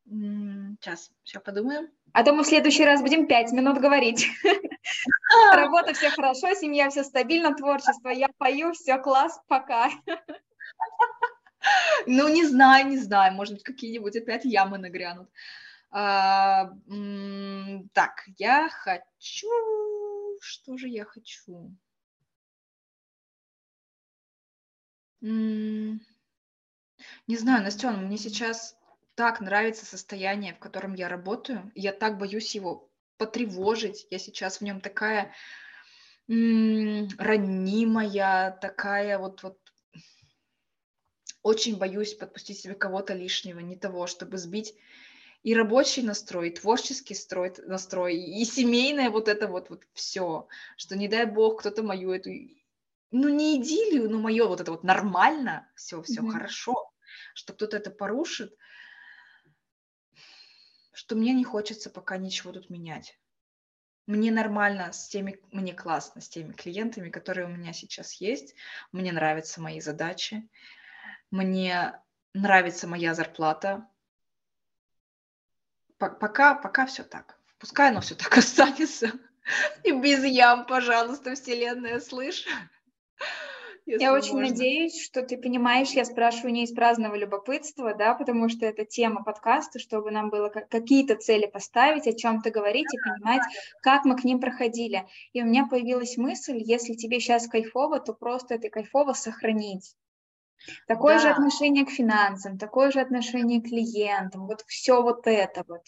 Сейчас, 0.06 1.12
сейчас 1.24 1.44
подумаем. 1.44 1.90
А 2.14 2.24
то 2.24 2.34
мы 2.34 2.44
в 2.44 2.48
следующий 2.48 2.86
раз 2.86 3.02
будем 3.02 3.28
пять 3.28 3.52
минут 3.52 3.80
говорить. 3.80 4.28
Работа 5.54 5.94
все 5.94 6.10
хорошо, 6.10 6.54
семья 6.56 6.90
все 6.90 7.04
стабильно, 7.04 7.56
творчество, 7.56 8.10
я 8.10 8.28
пою, 8.38 8.74
все 8.74 8.98
класс, 8.98 9.40
пока. 9.48 9.90
Ну, 12.08 12.28
не 12.28 12.44
знаю, 12.46 12.88
не 12.88 12.98
знаю, 12.98 13.34
может 13.34 13.54
быть, 13.54 13.64
какие-нибудь 13.64 14.16
опять 14.16 14.46
ямы 14.46 14.80
нагрянут. 14.80 15.30
А, 15.92 16.72
так, 17.94 18.24
я 18.38 18.68
хочу 18.70 19.48
что 20.42 20.78
же 20.78 20.88
я 20.90 21.06
хочу? 21.06 21.72
Не 25.22 26.00
знаю, 27.28 27.64
Настен, 27.64 28.06
мне 28.06 28.18
сейчас 28.18 28.76
так 29.16 29.42
нравится 29.42 29.86
состояние, 29.86 30.54
в 30.54 30.60
котором 30.60 30.94
я 30.94 31.10
работаю. 31.10 31.72
Я 31.76 31.92
так 31.94 32.18
боюсь 32.18 32.56
его 32.56 32.90
потревожить. 33.18 34.08
Я 34.10 34.20
сейчас 34.20 34.58
в 34.58 34.62
нем 34.62 34.82
такая 34.82 35.34
ранимая, 37.18 38.58
такая 38.62 39.18
вот, 39.20 39.44
вот 39.44 39.60
очень 41.44 41.78
боюсь 41.78 42.14
подпустить 42.14 42.60
себе 42.60 42.76
кого-то 42.76 43.14
лишнего, 43.14 43.60
не 43.60 43.76
того, 43.76 44.08
чтобы 44.08 44.38
сбить 44.38 44.74
и 45.44 45.56
рабочий 45.56 46.04
настрой, 46.04 46.50
и 46.50 46.56
творческий 46.56 47.16
строй, 47.16 47.54
настрой, 47.66 48.16
и 48.16 48.46
семейное 48.46 49.10
вот 49.10 49.28
это 49.28 49.48
вот, 49.48 49.70
вот 49.70 49.84
все, 49.94 50.48
что 50.78 50.96
не 50.96 51.08
дай 51.08 51.26
бог 51.26 51.60
кто-то 51.60 51.82
мою 51.84 52.12
эту, 52.12 52.30
ну 53.10 53.30
не 53.30 53.58
идиллию, 53.58 54.10
но 54.10 54.20
мое 54.20 54.48
вот 54.48 54.62
это 54.62 54.72
вот 54.72 54.84
нормально, 54.84 55.68
все, 55.76 56.02
все 56.04 56.22
mm-hmm. 56.22 56.32
хорошо, 56.32 56.92
что 57.34 57.54
кто-то 57.54 57.78
это 57.78 57.90
порушит, 57.90 58.56
что 60.94 61.16
мне 61.16 61.34
не 61.34 61.44
хочется 61.44 61.90
пока 61.90 62.18
ничего 62.18 62.52
тут 62.52 62.70
менять. 62.70 63.18
Мне 64.08 64.32
нормально 64.32 64.92
с 64.92 65.08
теми, 65.08 65.40
мне 65.52 65.74
классно 65.74 66.22
с 66.22 66.30
теми 66.30 66.54
клиентами, 66.54 67.10
которые 67.10 67.48
у 67.48 67.50
меня 67.50 67.72
сейчас 67.72 68.14
есть. 68.16 68.56
Мне 68.92 69.12
нравятся 69.12 69.62
мои 69.62 69.80
задачи. 69.80 70.50
Мне 71.30 72.00
нравится 72.34 72.88
моя 72.88 73.14
зарплата. 73.14 73.88
Пока, 75.98 76.56
пока 76.56 76.86
все 76.88 77.04
так. 77.04 77.38
Пускай 77.60 77.90
оно 77.90 78.02
все 78.02 78.16
так 78.16 78.38
останется. 78.38 79.12
И 79.84 79.92
без 79.92 80.24
ям, 80.24 80.66
пожалуйста, 80.66 81.36
Вселенная, 81.36 82.00
слышь. 82.00 82.46
Я 84.00 84.14
очень 84.14 84.34
можно. 84.34 84.50
надеюсь, 84.50 85.02
что 85.04 85.22
ты 85.24 85.38
понимаешь, 85.38 85.90
я 85.90 86.06
спрашиваю 86.06 86.54
не 86.54 86.64
из 86.64 86.72
праздного 86.72 87.16
любопытства, 87.16 87.94
да, 87.94 88.14
потому 88.14 88.50
что 88.50 88.66
это 88.66 88.86
тема 88.86 89.24
подкаста, 89.24 89.80
чтобы 89.80 90.12
нам 90.12 90.30
было 90.30 90.50
какие-то 90.50 91.16
цели 91.16 91.46
поставить, 91.46 92.08
о 92.08 92.14
чем-то 92.14 92.52
говорить 92.52 92.94
и 92.94 92.98
понимать, 92.98 93.42
как 93.82 94.06
мы 94.06 94.16
к 94.16 94.24
ним 94.24 94.40
проходили. 94.40 95.08
И 95.34 95.42
у 95.42 95.46
меня 95.46 95.68
появилась 95.68 96.18
мысль, 96.18 96.58
если 96.58 96.94
тебе 96.94 97.20
сейчас 97.20 97.48
кайфово, 97.48 98.00
то 98.00 98.14
просто 98.14 98.56
это 98.56 98.70
кайфово 98.70 99.14
сохранить. 99.14 99.96
Такое 100.88 101.16
да. 101.16 101.22
же 101.22 101.30
отношение 101.30 101.86
к 101.86 101.90
финансам, 101.90 102.58
такое 102.58 102.92
же 102.92 103.00
отношение 103.00 103.62
к 103.62 103.66
клиентам, 103.66 104.48
вот 104.48 104.64
все 104.68 105.02
вот 105.02 105.26
это 105.26 105.64
вот. 105.68 105.82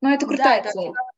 Но 0.00 0.10
это 0.10 0.26
крутая 0.26 0.62
да, 0.62 0.70
цель. 0.70 0.90
Это 0.90 1.09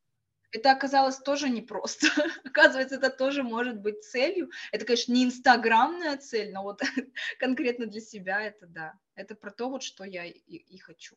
оказалось 0.60 1.16
тоже 1.18 1.48
непросто. 1.48 2.06
Оказывается, 2.44 2.96
это 2.96 3.10
тоже 3.10 3.42
может 3.42 3.80
быть 3.80 4.04
целью. 4.04 4.50
Это, 4.70 4.84
конечно, 4.84 5.12
не 5.12 5.24
инстаграмная 5.24 6.16
цель, 6.18 6.52
но 6.52 6.62
вот 6.62 6.82
конкретно 7.38 7.86
для 7.86 8.00
себя 8.00 8.42
это 8.42 8.66
да. 8.66 8.94
Это 9.14 9.34
про 9.34 9.50
то, 9.50 9.70
вот, 9.70 9.82
что 9.82 10.04
я 10.04 10.26
и, 10.26 10.32
и 10.32 10.78
хочу. 10.78 11.16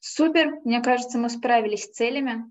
Супер, 0.00 0.60
мне 0.64 0.82
кажется, 0.82 1.18
мы 1.18 1.28
справились 1.28 1.84
с 1.84 1.92
целями. 1.92 2.44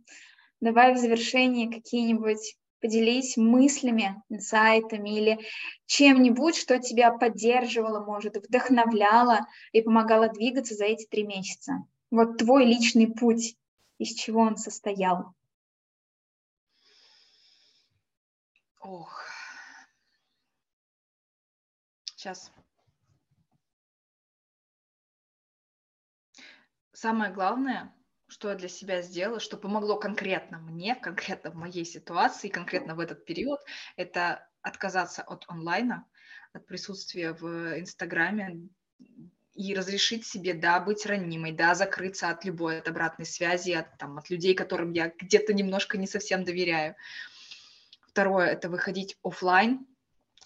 Давай 0.62 0.94
в 0.94 0.98
завершении 0.98 1.72
какие-нибудь 1.72 2.58
поделись 2.82 3.38
мыслями, 3.38 4.22
инсайтами 4.30 5.18
или 5.18 5.40
чем-нибудь, 5.86 6.56
что 6.56 6.80
тебя 6.80 7.12
поддерживало, 7.12 8.06
может, 8.06 8.38
вдохновляло 8.38 9.48
и 9.72 9.82
помогало 9.82 10.30
двигаться 10.30 10.76
за 10.76 10.86
эти 10.86 11.06
три 11.06 11.24
месяца. 11.24 11.86
Вот 12.12 12.38
твой 12.38 12.66
личный 12.66 13.08
путь, 13.08 13.56
из 14.00 14.16
чего 14.16 14.42
он 14.42 14.58
состоял. 14.58 15.36
Ох. 18.80 19.24
Сейчас. 22.06 22.52
Самое 26.94 27.32
главное, 27.32 27.94
что 28.28 28.50
я 28.50 28.56
для 28.56 28.68
себя 28.68 29.02
сделала, 29.02 29.40
что 29.40 29.58
помогло 29.58 29.98
конкретно 29.98 30.60
мне, 30.60 30.96
конкретно 30.96 31.52
в 31.52 31.56
моей 31.56 31.86
ситуации, 31.86 32.50
конкретно 32.50 32.96
в 32.96 33.00
этот 33.00 33.26
период, 33.26 33.60
это 33.96 34.50
отказаться 34.62 35.24
от 35.24 35.46
онлайна, 35.48 36.06
от 36.54 36.66
присутствия 36.66 37.34
в 37.34 37.80
Инстаграме 37.80 38.70
и 39.60 39.74
разрешить 39.74 40.26
себе, 40.26 40.54
да, 40.54 40.80
быть 40.80 41.06
ранимой, 41.06 41.52
да, 41.52 41.76
закрыться 41.76 42.30
от 42.30 42.46
любой, 42.46 42.80
от 42.80 42.88
обратной 42.88 43.26
связи, 43.26 43.72
от, 43.72 43.98
там, 43.98 44.18
от 44.18 44.30
людей, 44.30 44.54
которым 44.54 44.94
я 44.94 45.12
где-то 45.20 45.54
немножко 45.54 45.98
не 45.98 46.08
совсем 46.08 46.46
доверяю. 46.46 46.96
Второе– 48.08 48.48
это 48.52 48.70
выходить 48.70 49.18
офлайн, 49.22 49.86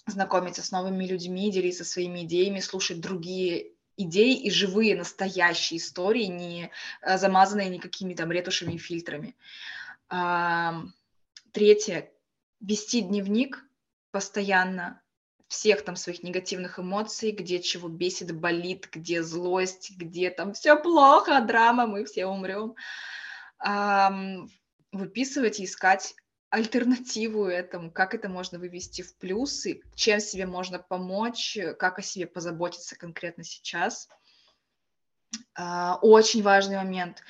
знакомиться 0.08 0.64
с 0.64 0.72
новыми 0.72 1.06
людьми, 1.06 1.52
делиться 1.52 1.86
своими 1.86 2.24
идеями, 2.24 2.60
слушать 2.60 3.02
другие 3.02 3.74
идей 3.98 4.34
и 4.34 4.50
живые, 4.50 4.98
настоящие 4.98 5.78
истории, 5.78 6.26
не 6.26 6.72
э, 7.04 7.18
замазанные 7.20 7.70
никакими 7.70 8.16
там 8.16 8.32
ретушами 8.32 8.74
и 8.74 8.78
фильтрами. 8.80 9.36
Третье. 11.52 12.12
Вести 12.60 13.02
дневник 13.02 13.64
постоянно 14.10 15.03
всех 15.54 15.86
там 15.86 15.96
своих 15.96 16.24
негативных 16.24 16.80
эмоций, 16.80 17.30
где 17.30 17.62
чего 17.62 17.88
бесит, 17.88 18.36
болит, 18.36 18.90
где 18.92 19.22
злость, 19.22 19.92
где 19.96 20.32
там 20.32 20.54
все 20.54 20.76
плохо, 20.76 21.40
драма, 21.42 21.86
мы 21.86 22.06
все 22.06 22.26
умрем. 22.26 22.76
Выписывать 24.92 25.60
и 25.60 25.66
искать 25.66 26.16
альтернативу 26.50 27.46
этому, 27.46 27.92
как 27.92 28.16
это 28.16 28.30
можно 28.30 28.58
вывести 28.60 29.04
в 29.04 29.16
плюсы, 29.18 29.82
чем 29.96 30.20
себе 30.20 30.48
можно 30.48 30.80
помочь, 30.80 31.58
как 31.78 32.00
о 32.00 32.02
себе 32.02 32.26
позаботиться 32.26 32.96
конкретно 32.96 33.44
сейчас. 33.44 34.08
А, 35.56 36.00
очень 36.02 36.42
важный 36.42 36.78
момент. 36.78 37.24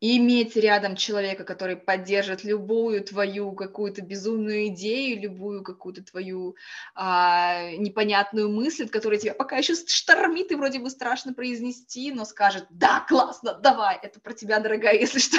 Иметь 0.00 0.54
рядом 0.54 0.94
человека, 0.94 1.44
который 1.44 1.76
поддержит 1.76 2.44
любую 2.44 3.02
твою 3.02 3.52
какую-то 3.52 4.00
безумную 4.00 4.68
идею, 4.68 5.20
любую 5.20 5.64
какую-то 5.64 6.04
твою 6.04 6.54
а, 6.94 7.72
непонятную 7.72 8.48
мысль, 8.48 8.88
которая 8.88 9.18
тебя 9.18 9.34
пока 9.34 9.56
еще 9.56 9.74
штормит 9.74 10.52
и 10.52 10.54
вроде 10.54 10.78
бы 10.78 10.88
страшно 10.88 11.34
произнести, 11.34 12.12
но 12.12 12.24
скажет, 12.24 12.66
да, 12.70 13.04
классно, 13.08 13.54
давай, 13.54 13.98
это 14.00 14.20
про 14.20 14.34
тебя, 14.34 14.60
дорогая, 14.60 14.94
если 15.00 15.18
что. 15.18 15.38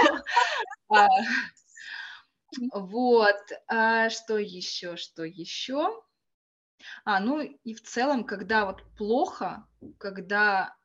А, 0.89 1.07
вот, 2.73 3.39
а 3.67 4.09
что 4.09 4.37
еще, 4.37 4.97
что 4.97 5.23
еще? 5.23 6.03
А, 7.05 7.19
ну 7.19 7.39
и 7.39 7.73
в 7.73 7.81
целом, 7.83 8.23
когда 8.23 8.65
вот 8.65 8.83
плохо, 8.97 9.67
когда... 9.97 10.75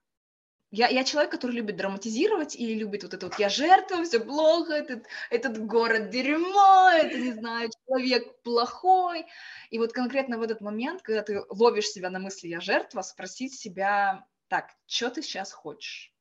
Я, 0.76 0.88
я 0.88 1.04
человек, 1.04 1.30
который 1.30 1.52
любит 1.52 1.76
драматизировать 1.76 2.56
или 2.56 2.74
любит 2.74 3.04
вот 3.04 3.14
это 3.14 3.26
вот 3.26 3.38
«я 3.38 3.48
жертва, 3.48 4.02
все 4.02 4.18
плохо, 4.18 4.72
этот, 4.72 5.06
этот 5.30 5.64
город 5.64 6.10
дерьмо, 6.10 6.90
это, 6.92 7.16
не 7.16 7.32
знаю, 7.32 7.70
человек 7.86 8.42
плохой». 8.42 9.24
И 9.70 9.78
вот 9.78 9.92
конкретно 9.92 10.36
в 10.36 10.42
этот 10.42 10.60
момент, 10.60 11.02
когда 11.02 11.22
ты 11.22 11.42
ловишь 11.48 11.86
себя 11.86 12.10
на 12.10 12.18
мысли 12.18 12.48
«я 12.48 12.60
жертва», 12.60 13.02
спросить 13.02 13.54
себя 13.54 14.26
«так, 14.48 14.70
что 14.86 15.10
ты 15.10 15.22
сейчас 15.22 15.52
хочешь?» 15.52 16.13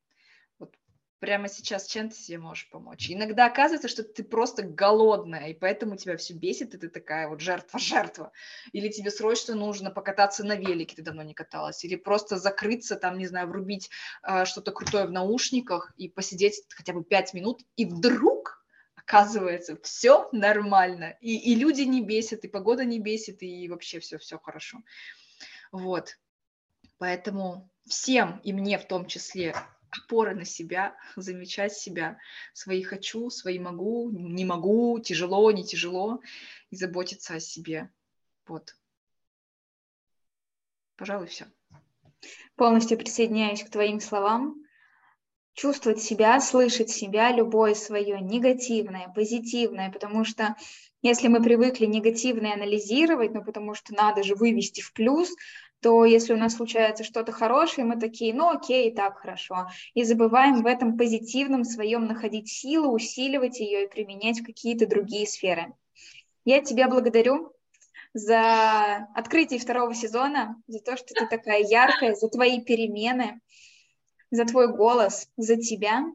Прямо 1.24 1.48
сейчас 1.48 1.86
чем 1.86 2.10
ты 2.10 2.16
себе 2.16 2.36
можешь 2.36 2.68
помочь. 2.68 3.10
Иногда 3.10 3.46
оказывается, 3.46 3.88
что 3.88 4.04
ты 4.04 4.22
просто 4.22 4.62
голодная, 4.62 5.48
и 5.48 5.54
поэтому 5.54 5.96
тебя 5.96 6.18
все 6.18 6.34
бесит, 6.34 6.74
и 6.74 6.76
ты 6.76 6.90
такая 6.90 7.28
вот 7.28 7.40
жертва-жертва. 7.40 8.30
Или 8.72 8.90
тебе 8.90 9.10
срочно 9.10 9.54
нужно 9.54 9.90
покататься 9.90 10.44
на 10.44 10.54
велике, 10.54 10.96
ты 10.96 11.02
давно 11.02 11.22
не 11.22 11.32
каталась. 11.32 11.82
Или 11.82 11.96
просто 11.96 12.36
закрыться, 12.36 12.96
там, 12.96 13.16
не 13.16 13.26
знаю, 13.26 13.48
врубить 13.48 13.88
э, 14.22 14.44
что-то 14.44 14.70
крутое 14.70 15.06
в 15.06 15.12
наушниках 15.12 15.94
и 15.96 16.10
посидеть 16.10 16.62
хотя 16.68 16.92
бы 16.92 17.02
пять 17.02 17.32
минут, 17.32 17.62
и 17.76 17.86
вдруг 17.86 18.62
оказывается, 18.94 19.78
все 19.82 20.28
нормально. 20.30 21.16
И, 21.22 21.52
и 21.52 21.54
люди 21.54 21.82
не 21.82 22.02
бесят, 22.02 22.44
и 22.44 22.48
погода 22.48 22.84
не 22.84 22.98
бесит, 22.98 23.42
и 23.42 23.66
вообще 23.70 23.98
все-все 23.98 24.38
хорошо. 24.38 24.82
Вот. 25.72 26.18
Поэтому 26.98 27.70
всем, 27.86 28.42
и 28.44 28.52
мне 28.52 28.78
в 28.78 28.86
том 28.86 29.06
числе, 29.06 29.54
опора 29.98 30.34
на 30.34 30.44
себя, 30.44 30.96
замечать 31.16 31.74
себя, 31.74 32.18
свои 32.52 32.82
хочу, 32.82 33.30
свои 33.30 33.58
могу, 33.58 34.10
не 34.10 34.44
могу, 34.44 34.98
тяжело, 35.00 35.50
не 35.50 35.64
тяжело, 35.64 36.20
и 36.70 36.76
заботиться 36.76 37.34
о 37.34 37.40
себе. 37.40 37.90
Вот. 38.46 38.74
Пожалуй, 40.96 41.26
все. 41.26 41.46
Полностью 42.56 42.98
присоединяюсь 42.98 43.62
к 43.62 43.70
твоим 43.70 44.00
словам. 44.00 44.56
Чувствовать 45.54 46.02
себя, 46.02 46.40
слышать 46.40 46.90
себя, 46.90 47.30
любое 47.30 47.74
свое 47.74 48.20
негативное, 48.20 49.08
позитивное, 49.14 49.90
потому 49.92 50.24
что 50.24 50.56
если 51.00 51.28
мы 51.28 51.42
привыкли 51.42 51.84
негативное 51.84 52.54
анализировать, 52.54 53.32
ну 53.32 53.44
потому 53.44 53.74
что 53.74 53.94
надо 53.94 54.22
же 54.22 54.34
вывести 54.34 54.80
в 54.80 54.92
плюс, 54.92 55.28
то 55.84 56.06
если 56.06 56.32
у 56.32 56.38
нас 56.38 56.54
случается 56.54 57.04
что-то 57.04 57.30
хорошее, 57.30 57.86
мы 57.86 58.00
такие, 58.00 58.32
ну 58.32 58.48
окей, 58.48 58.88
и 58.88 58.94
так 58.94 59.18
хорошо. 59.18 59.66
И 59.92 60.02
забываем 60.02 60.62
в 60.62 60.66
этом 60.66 60.96
позитивном 60.96 61.62
своем 61.64 62.06
находить 62.06 62.48
силу, 62.48 62.90
усиливать 62.90 63.60
ее 63.60 63.84
и 63.84 63.90
применять 63.90 64.40
в 64.40 64.46
какие-то 64.46 64.86
другие 64.86 65.26
сферы. 65.26 65.74
Я 66.46 66.62
тебя 66.62 66.88
благодарю 66.88 67.52
за 68.14 69.08
открытие 69.14 69.60
второго 69.60 69.94
сезона, 69.94 70.56
за 70.68 70.78
то, 70.78 70.96
что 70.96 71.12
ты 71.12 71.26
такая 71.26 71.62
яркая, 71.62 72.14
за 72.14 72.30
твои 72.30 72.62
перемены, 72.62 73.42
за 74.30 74.46
твой 74.46 74.74
голос, 74.74 75.28
за 75.36 75.56
тебя. 75.56 76.06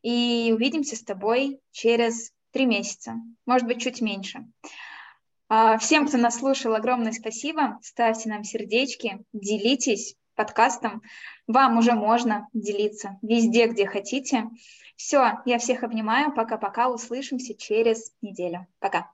И 0.00 0.50
увидимся 0.54 0.96
с 0.96 1.02
тобой 1.02 1.60
через 1.70 2.32
три 2.50 2.64
месяца, 2.64 3.16
может 3.44 3.68
быть, 3.68 3.82
чуть 3.82 4.00
меньше. 4.00 4.46
А, 5.48 5.78
всем, 5.78 6.06
кто 6.06 6.18
нас 6.18 6.38
слушал, 6.38 6.74
огромное 6.74 7.12
спасибо. 7.12 7.78
Ставьте 7.82 8.28
нам 8.28 8.44
сердечки, 8.44 9.24
делитесь 9.32 10.16
подкастом. 10.34 11.02
Вам 11.46 11.78
уже 11.78 11.92
можно 11.92 12.48
делиться 12.52 13.18
везде, 13.22 13.66
где 13.66 13.86
хотите. 13.86 14.44
Все, 14.96 15.40
я 15.46 15.58
всех 15.58 15.82
обнимаю. 15.82 16.32
Пока-пока. 16.34 16.88
Услышимся 16.88 17.54
через 17.54 18.12
неделю. 18.20 18.66
Пока. 18.78 19.10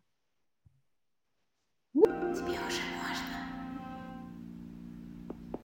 Тебе 1.95 2.59
уже 2.68 2.84